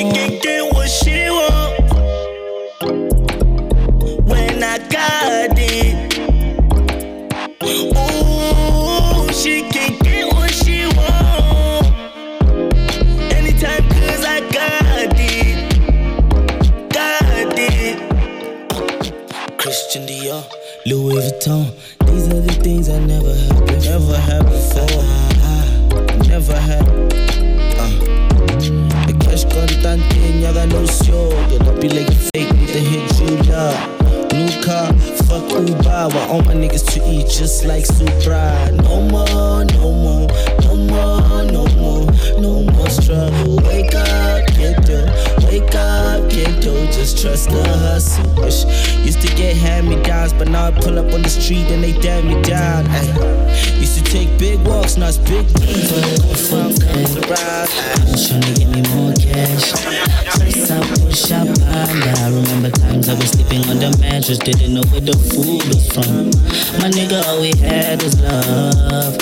Like 37.67 37.87
Supra. 37.87 38.71
No 38.83 39.01
more, 39.09 39.65
no 39.65 39.93
more, 39.93 40.29
no 40.63 40.77
more, 40.77 41.45
no 41.45 41.67
more, 41.77 42.07
no 42.41 42.63
more 42.63 42.91
struggle. 42.91 43.57
Wake 43.65 43.95
up, 43.95 44.47
kiddo. 44.49 45.07
Wake 45.47 45.75
up, 45.75 46.31
kiddo. 46.31 46.87
Just 46.87 47.21
trust 47.21 47.51
the 47.51 47.63
hustle. 47.65 48.45
Ish. 48.45 48.65
Used 49.05 49.21
to 49.23 49.29
get 49.35 49.57
hand 49.57 49.89
me 49.89 50.03
downs, 50.03 50.33
but 50.33 50.49
now 50.49 50.67
I 50.67 50.71
pull 50.71 50.99
up 50.99 51.13
on 51.13 51.23
the 51.23 51.31
street 51.31 51.67
and 51.71 51.83
they 51.83 51.93
damn 51.93 52.27
me 52.27 52.41
down. 52.43 52.87
Ay. 52.89 53.77
Used 53.79 53.97
to 53.99 54.05
take 54.05 54.39
big 54.39 54.61
walks, 54.67 54.97
now 54.97 55.09
it's 55.09 55.19
big 55.19 55.47
deeds. 55.55 55.93
When 55.93 56.05
I 56.05 56.17
go 56.17 56.35
from 56.35 56.75
comes. 56.79 57.17
I'm 57.17 57.23
trying 58.25 58.43
to 58.43 58.53
get 58.55 58.69
me 58.69 58.83
more 58.95 59.15
cash. 59.15 60.24
Up, 60.75 60.83
push 60.99 61.31
up, 61.31 61.47
and 61.47 62.05
I 62.19 62.29
remember 62.35 62.69
times 62.69 63.09
I 63.09 63.15
was 63.15 63.31
sleeping 63.31 63.63
on 63.71 63.79
the 63.79 63.97
mattress, 64.01 64.39
didn't 64.39 64.75
know 64.75 64.83
where 64.91 65.01
the 65.01 65.13
food 65.13 65.63
was 65.71 65.87
from. 65.87 66.27
My 66.83 66.91
nigga, 66.91 67.23
all 67.27 67.41
we 67.41 67.57
had 67.59 68.03
was 68.03 68.21
love. 68.21 69.15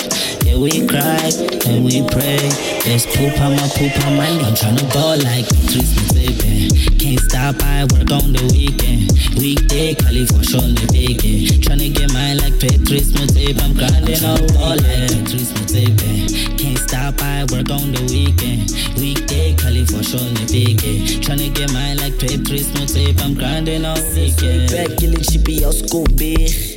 We 0.55 0.85
cry, 0.87 1.31
and 1.65 1.83
we 1.83 2.05
pray. 2.07 2.37
There's 2.85 3.05
poop 3.07 3.39
on 3.41 3.55
my 3.55 3.67
poop 3.73 3.91
on 4.05 4.15
my 4.15 4.29
knee. 4.29 4.45
I'm 4.45 4.53
tryna 4.53 4.85
ball 4.93 5.17
like 5.17 5.49
Patrice 5.49 5.93
Motsepe. 5.97 6.99
Can't 6.99 7.19
stop, 7.19 7.55
I 7.63 7.83
work 7.91 8.11
on 8.11 8.31
the 8.31 8.43
weekend. 8.53 9.11
Weekday, 9.35 9.95
Cali 9.95 10.25
for 10.25 10.43
sure, 10.43 10.61
the 10.61 10.85
weekend. 10.93 11.63
Tryna 11.65 11.93
get 11.93 12.13
mine 12.13 12.37
like 12.37 12.59
Patrice 12.59 13.11
Motsepe. 13.11 13.59
I'm 13.61 13.73
grinding 13.73 14.23
all 14.23 14.37
ball 14.53 14.77
like 14.77 15.09
Patrice 15.09 15.51
Motsepe. 15.57 16.57
Can't 16.57 16.77
stop, 16.77 17.19
I 17.21 17.43
work 17.49 17.69
on 17.73 17.91
the 17.91 18.05
weekend. 18.13 18.69
Weekday, 18.95 19.55
Cali 19.55 19.85
for 19.85 20.03
sure, 20.03 20.21
the 20.21 20.45
weekend. 20.53 21.25
Tryna 21.25 21.53
get 21.53 21.73
mine 21.73 21.97
like 21.97 22.19
Patrice 22.19 22.69
Motsepe. 22.77 23.19
I'm 23.21 23.33
grinding 23.33 23.85
all 23.85 23.99
weekend. 24.13 24.69
Back, 24.69 25.01
in 25.01 25.17
the 25.17 25.41
be 25.43 25.65
out 25.65 25.73
school, 25.73 26.05
big. 26.15 26.72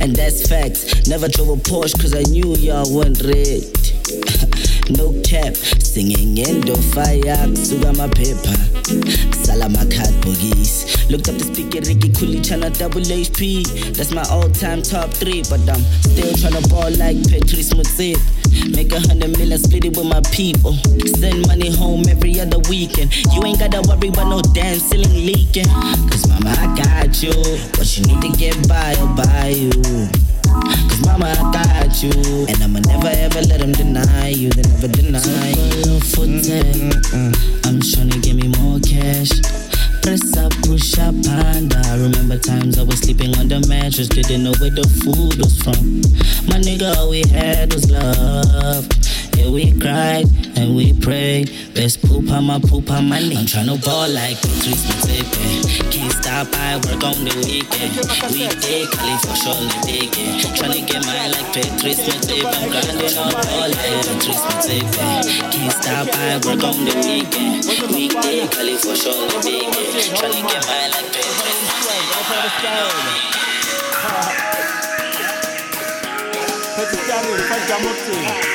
And 0.00 0.16
that's 0.16 0.48
facts. 0.48 1.06
Never 1.08 1.28
drove 1.28 1.50
a 1.50 1.56
Porsche 1.56 2.00
cause 2.00 2.14
I 2.14 2.22
knew 2.22 2.56
y'all 2.56 2.90
weren't 2.94 3.20
red. 3.22 3.79
No 4.90 5.12
cap, 5.22 5.54
singing 5.54 6.36
in 6.38 6.60
the 6.62 6.74
fire, 6.94 7.46
suga 7.54 7.96
my 7.96 8.08
paper. 8.10 8.56
Salama 9.44 9.86
card 9.86 10.14
bogies. 10.22 11.08
Looked 11.08 11.28
up 11.28 11.36
the 11.38 11.44
speaker, 11.44 11.78
Ricky 11.86 12.10
channel 12.40 12.70
double 12.70 13.00
HP. 13.00 13.94
That's 13.94 14.10
my 14.10 14.22
all 14.30 14.48
time 14.50 14.82
top 14.82 15.10
three, 15.10 15.42
but 15.48 15.60
I'm 15.70 15.82
still 16.02 16.32
tryna 16.34 16.68
ball 16.70 16.90
like 16.98 17.22
Patrice 17.30 17.72
Motsepe. 17.74 18.18
Make 18.74 18.92
a 18.92 19.00
hundred 19.00 19.38
million, 19.38 19.58
split 19.58 19.84
it 19.84 19.96
with 19.96 20.06
my 20.06 20.20
people. 20.32 20.74
Send 21.18 21.46
money 21.46 21.70
home 21.70 22.02
every 22.08 22.40
other 22.40 22.58
weekend. 22.68 23.14
You 23.32 23.44
ain't 23.44 23.60
gotta 23.60 23.82
worry 23.86 24.08
about 24.08 24.28
no 24.28 24.40
damn 24.54 24.78
ceiling 24.78 25.26
leaking. 25.26 25.70
Cause 26.10 26.26
mama, 26.28 26.50
I 26.50 26.66
got 26.74 27.22
you. 27.22 27.34
What 27.78 27.86
you 27.96 28.06
need 28.06 28.22
to 28.22 28.30
get 28.36 28.68
by, 28.68 28.96
I'll 28.98 29.14
buy 29.14 29.48
you. 29.54 30.29
Cause 30.88 31.06
mama, 31.06 31.26
I 31.26 31.52
got 31.52 32.02
you. 32.02 32.46
And 32.48 32.62
I'ma 32.62 32.80
never 32.80 33.08
ever 33.08 33.40
let 33.42 33.60
them 33.60 33.72
deny 33.72 34.28
you. 34.28 34.50
They 34.50 34.62
never 34.62 34.88
deny 34.88 35.50
you. 35.52 36.00
I'm 37.64 37.78
tryna 37.80 38.20
get 38.22 38.34
me 38.34 38.48
more 38.58 38.80
cash. 38.80 39.30
Press 40.02 40.36
up, 40.36 40.52
push 40.62 40.98
up, 40.98 41.14
and 41.28 41.72
I 41.72 41.96
remember 41.96 42.38
times 42.38 42.78
I 42.78 42.82
was 42.82 42.98
sleeping 43.00 43.36
on 43.38 43.48
the 43.48 43.60
mattress, 43.68 44.08
didn't 44.08 44.44
know 44.44 44.54
where 44.58 44.70
the 44.70 44.88
food 45.04 45.36
was 45.38 45.56
from. 45.62 46.00
My 46.48 46.58
nigga, 46.58 46.96
all 46.96 47.10
we 47.10 47.22
had 47.28 47.72
was 47.72 47.90
love. 47.90 48.88
Yeah, 49.40 49.48
we 49.50 49.72
cried 49.80 50.26
and 50.58 50.76
we 50.76 50.92
prayed. 50.92 51.48
Best 51.74 52.02
poop 52.02 52.30
on 52.30 52.44
my 52.44 52.58
poop 52.60 52.90
on 52.90 53.08
my 53.08 53.20
knee. 53.20 53.36
I'm 53.36 53.46
tryna 53.46 53.82
ball 53.82 54.08
like 54.08 54.36
Patrice 54.36 54.84
Motsepe. 54.84 55.90
Can't 55.90 56.12
stop, 56.12 56.48
I 56.52 56.76
work 56.76 57.02
on 57.02 57.24
the 57.24 57.32
weekend. 57.48 57.96
Weekday, 58.36 58.84
Cali 58.92 59.16
for 59.24 59.34
sure, 59.40 59.56
the 59.56 59.80
weekend. 59.88 60.44
Tryna 60.44 60.84
get 60.84 61.06
mine 61.06 61.32
like 61.32 61.48
Patrice 61.56 62.04
Motsepe. 62.04 62.44
I'm 62.44 62.68
grinding 62.68 63.16
on 63.16 63.32
ball 63.32 63.68
like 63.72 64.04
Patrice 64.04 64.44
Motsepe. 64.44 65.24
Can't 65.52 65.72
stop, 65.72 66.08
I 66.12 66.36
work 66.44 66.60
on 66.60 66.84
the 66.84 66.92
weekend. 67.00 67.64
Weekday, 67.88 68.44
Cali 68.48 68.76
for 68.76 68.94
sure, 68.94 69.24
the 69.24 69.40
weekend. 69.40 70.20
Tryna 70.20 70.44
get 70.52 70.68
mine 70.68 70.90
like 70.92 71.08
Patrice 71.16 71.40
Pakistani, 76.76 77.40
Fajamoti, 77.48 78.49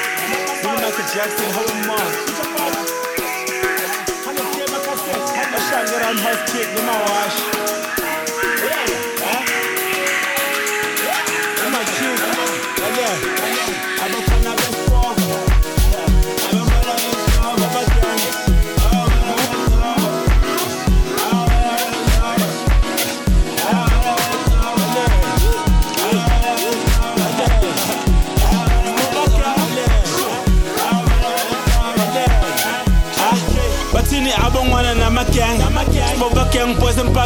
Michael 0.96 1.14
Jackson, 1.14 1.52
Home 1.52 1.88
Mom. 1.88 2.00
Mashangira 5.52 6.10
and 6.12 6.20
House 6.20 6.52
Kick, 6.54 6.74
the 6.74 6.82
Mawash. 6.84 7.36
My 7.50 7.55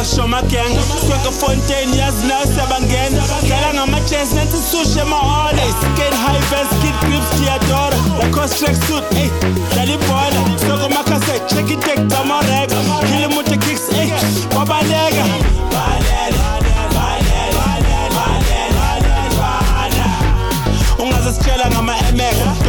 boys 0.00 0.08
empasisho 0.08 0.22
amagang 0.22 0.78
sweka 1.00 1.30
fontaine 1.30 1.96
yazi 1.96 2.26
nayo 2.26 2.46
siyabangena 2.46 3.22
dlala 3.46 3.74
ngama-jazz 3.74 4.32
nansi 4.32 4.56
sushe 4.70 5.00
ema-ole 5.00 5.62
skate 5.80 6.14
high 6.14 6.40
vest 6.50 6.70
kid 6.82 6.94
grips 7.00 7.40
diadora 7.40 7.96
lacos 8.18 8.58
track 8.58 8.76
suit 8.86 9.04
ey 9.12 9.30
dlala 9.72 9.92
ibhola 9.92 10.58
soko 10.58 10.88
makase 10.88 11.40
check 11.48 11.70
itek 11.70 12.08
tamareka 12.08 12.76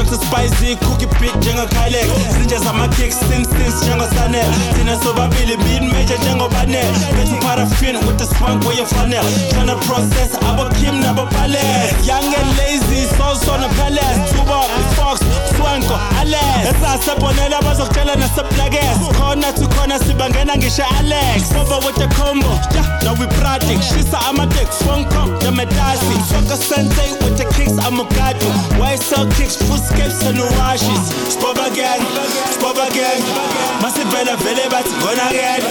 ngama-mx 0.01 0.09
dr 0.09 0.25
spicy 0.25 0.75
cookie 0.75 1.07
bit 1.19 1.35
njengokalex 1.35 2.07
zinje 2.37 2.57
zama-kicks 2.57 3.15
sinsis 3.19 3.83
njengosanel 3.83 4.51
thina 4.75 4.99
sobabili 5.03 5.57
mid 5.57 5.83
major 5.93 6.19
njengobanel 6.19 6.93
bethi 7.15 7.35
paraffin 7.35 7.95
with 7.95 8.17
the 8.17 8.25
smoke 8.25 8.67
weyefanel 8.67 9.25
tryna 9.49 9.75
process 9.75 10.35
abokim 10.49 10.99
nabopales 10.99 12.07
young 12.07 12.35
and 12.35 12.57
lazy 12.57 13.07
sosona 13.17 13.69
palace. 13.69 14.31
Tuba 14.31 14.61
ifox 14.79 15.19
swanko 15.61 15.95
alex. 16.19 16.73
Esasebonela 16.73 17.57
abazokutshela 17.61 18.15
naseblakes 18.15 18.97
khona 19.17 19.53
to 19.53 19.65
khona 19.75 19.99
sibangena 19.99 20.55
ngisho 20.57 20.85
alex. 20.99 21.53
Over 21.53 21.85
with 21.85 21.95
the 21.95 22.07
combo 22.17 22.49
yeah, 22.73 22.87
now 23.03 23.13
we 23.19 23.27
pratic 23.37 23.79
shisa 23.79 24.17
amatek 24.29 24.69
phone 24.83 25.05
call 25.09 25.27
the 25.39 25.51
medasi. 25.51 26.17
Soka 26.29 26.57
sensei 26.57 27.13
with 27.21 27.37
the 27.37 27.45
kicks 27.53 27.77
amugadu 27.85 28.49
why 28.79 28.95
sell 28.95 29.25
kicks, 29.37 29.55
footsteps 29.67 30.25
and 30.25 30.39
washes. 30.57 31.03
Spot 31.33 31.57
again, 31.71 32.01
spot 32.55 32.77
again. 33.81 34.01
Masivela 34.11 34.35
vele 34.37 34.69
bathi 34.69 34.93
gonna 35.01 35.29
again. 35.29 35.61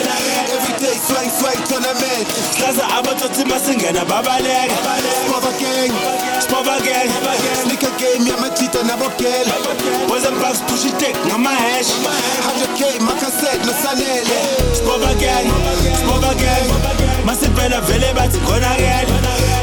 Every 0.51 0.75
day 0.79 0.95
swing 0.95 1.31
swing 1.31 1.63
tournament. 1.67 2.27
Slaza 2.57 2.85
abatotsi 2.99 3.45
masingena 3.45 4.05
babaleka. 4.05 4.77
Spot 5.27 5.45
again, 5.55 5.91
spot 6.41 6.81
again. 6.81 7.09
Sneaker 7.55 7.91
game 7.99 8.27
yamachita 8.27 8.83
nabokela. 8.83 9.55
Boys 10.09 10.25
and 10.25 10.37
bucks 10.41 10.61
push 10.63 10.87
it 10.87 10.95
thick, 10.99 11.17
ngama 11.27 11.51
hash. 11.51 11.91
100k 12.47 12.99
makaset 13.01 13.65
no 13.67 13.73
sanele. 13.73 14.39
Spot 14.75 15.03
again, 15.17 15.47
spot 15.97 16.35
again. 16.35 16.69
Masivela 17.25 17.81
vele 17.83 18.13
bathi 18.15 18.39
gonna 18.47 18.75
again. 18.75 19.07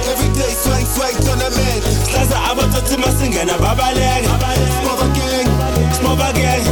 Every 0.07 0.29
day 0.35 0.51
swing 0.63 0.85
swing 0.85 1.17
tournament. 1.25 1.83
Slaza 2.09 2.37
abatotsi 2.49 2.97
masingena 2.97 3.57
babaleka. 3.57 4.31
Spot 4.81 5.01
again, 5.05 5.47
spot 5.93 6.29
again. 6.29 6.66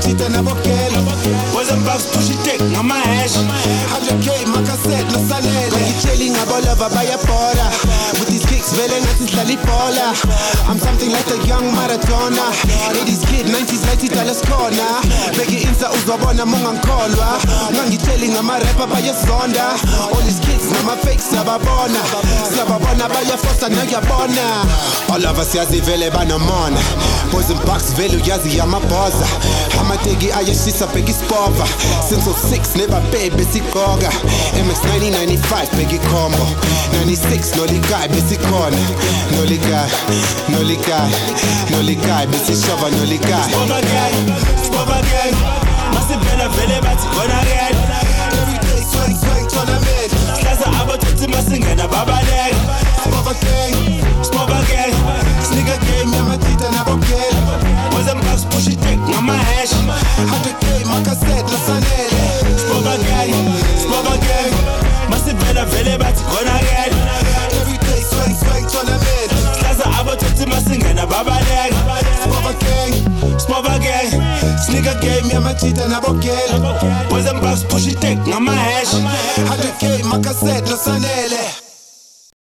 Sneaker 0.00 0.18
game 0.18 0.26
yamachita 0.26 0.28
nabokela. 0.28 1.52
Boys 1.52 1.70
and 1.70 1.84
bucks 1.84 2.06
push 2.06 2.30
it 2.30 2.38
thick, 2.44 2.60
ngama 2.60 2.94
hash. 2.94 3.36
100k 3.36 4.46
makaset 4.46 5.06
no 5.12 5.18
sanele. 5.28 5.80
ngitsheli 5.80 6.30
vele 8.74 9.00
ngathi 9.00 9.24
sidlala 9.26 9.52
ibhola 9.52 10.14
i'm 10.70 10.78
something 10.78 11.10
like 11.10 11.30
a 11.30 11.36
young 11.46 11.72
maradona 11.74 12.42
80s 12.90 13.26
kid 13.26 13.46
90s 13.46 13.86
light 13.86 14.12
dallas 14.14 14.42
corner. 14.42 15.00
Beke 15.36 15.56
insa 15.62 15.90
uzwabona 15.90 16.46
mungangikholwa 16.46 17.38
ungangitsheli 17.70 18.28
ngamarepa 18.28 18.86
bayezonda 18.86 19.70
all 20.14 20.22
these 20.22 20.40
kids 20.40 20.64
nama-fake 20.72 21.20
siyababona. 21.30 22.00
Siyababona 22.52 23.08
bayafosa 23.08 23.68
nakuyabona 23.68 24.64
all 25.14 25.26
of 25.26 25.38
us 25.38 25.54
yazi 25.54 25.80
vele 25.80 26.10
banomona. 26.10 26.80
And 27.48 27.64
bucks 27.64 27.92
vele 27.94 28.16
uyazi 28.16 28.58
yamabhoza. 28.58 29.26
Amateki 29.80 30.32
ayeshisa 30.32 30.86
bheka 30.86 31.10
ispova 31.10 31.66
since 32.08 32.26
06 32.26 32.76
nebabe 32.76 33.30
besigqoka 33.30 34.10
mx 34.66 34.78
1995 34.78 35.76
bheka 35.76 35.94
ikhombo 35.94 36.46
96 37.06 37.60
nolikai 38.56 38.72
besikhona 38.72 38.76
nolikai 39.36 39.90
nolikai 40.48 41.10
nolikai 41.70 42.26
besishova 42.26 42.90
nolikai 42.90 43.50
Spot 43.50 43.70
again, 43.78 44.26
spot 44.64 44.88
again. 44.88 45.34
Masivela 45.92 46.48
vele 46.48 46.80
bathi 46.80 47.06
gonna 47.12 47.38
again. 47.42 47.76
Every 48.32 48.58
day 48.64 48.80
swing 48.90 49.16
swing 49.16 49.46
tournament. 49.48 50.10
Slaza 50.40 50.68
abatotsi 50.80 51.26
masingena 51.28 51.86
babaleka. 51.88 52.56
Spot 53.04 53.28
again, 53.32 54.24
spot 54.24 54.50
again. 54.50 54.94
Sneaker 55.42 55.78
game 55.86 56.12
yamachita 56.16 56.70
nabokela. 56.72 57.42
Bucks 58.22 58.44
push 58.44 58.68
it 58.68 58.78
thick, 58.80 58.98
ngama 58.98 59.34
hash. 59.34 59.72
100k 60.32 60.84
makaset 60.90 61.44
no 61.50 61.58
sanele. 61.66 62.24
Spot 62.56 62.86
again, 62.94 63.34
spot 63.82 64.06
again. 64.16 64.52
Masivela 65.10 65.64
vele 65.66 65.98
bathi 65.98 66.24
gonna 66.24 66.54
again. 66.60 67.45
Masingena 71.16 71.24
babaleka. 71.24 71.76
Spot 72.22 72.54
again, 72.54 73.38
spot 73.38 73.76
again. 73.76 74.10
Sneaker 74.58 74.98
game 75.00 75.30
yamachita 75.30 75.88
nabokela. 75.88 77.08
Boys 77.08 77.26
and 77.26 77.40
bucks 77.40 77.62
push 77.64 77.86
it 77.86 77.98
thick, 77.98 78.18
ngama 78.26 78.52
hash. 78.52 78.94
100k 78.94 80.02
makaset 80.04 80.68
no 80.68 80.76
sanele. 80.76 81.65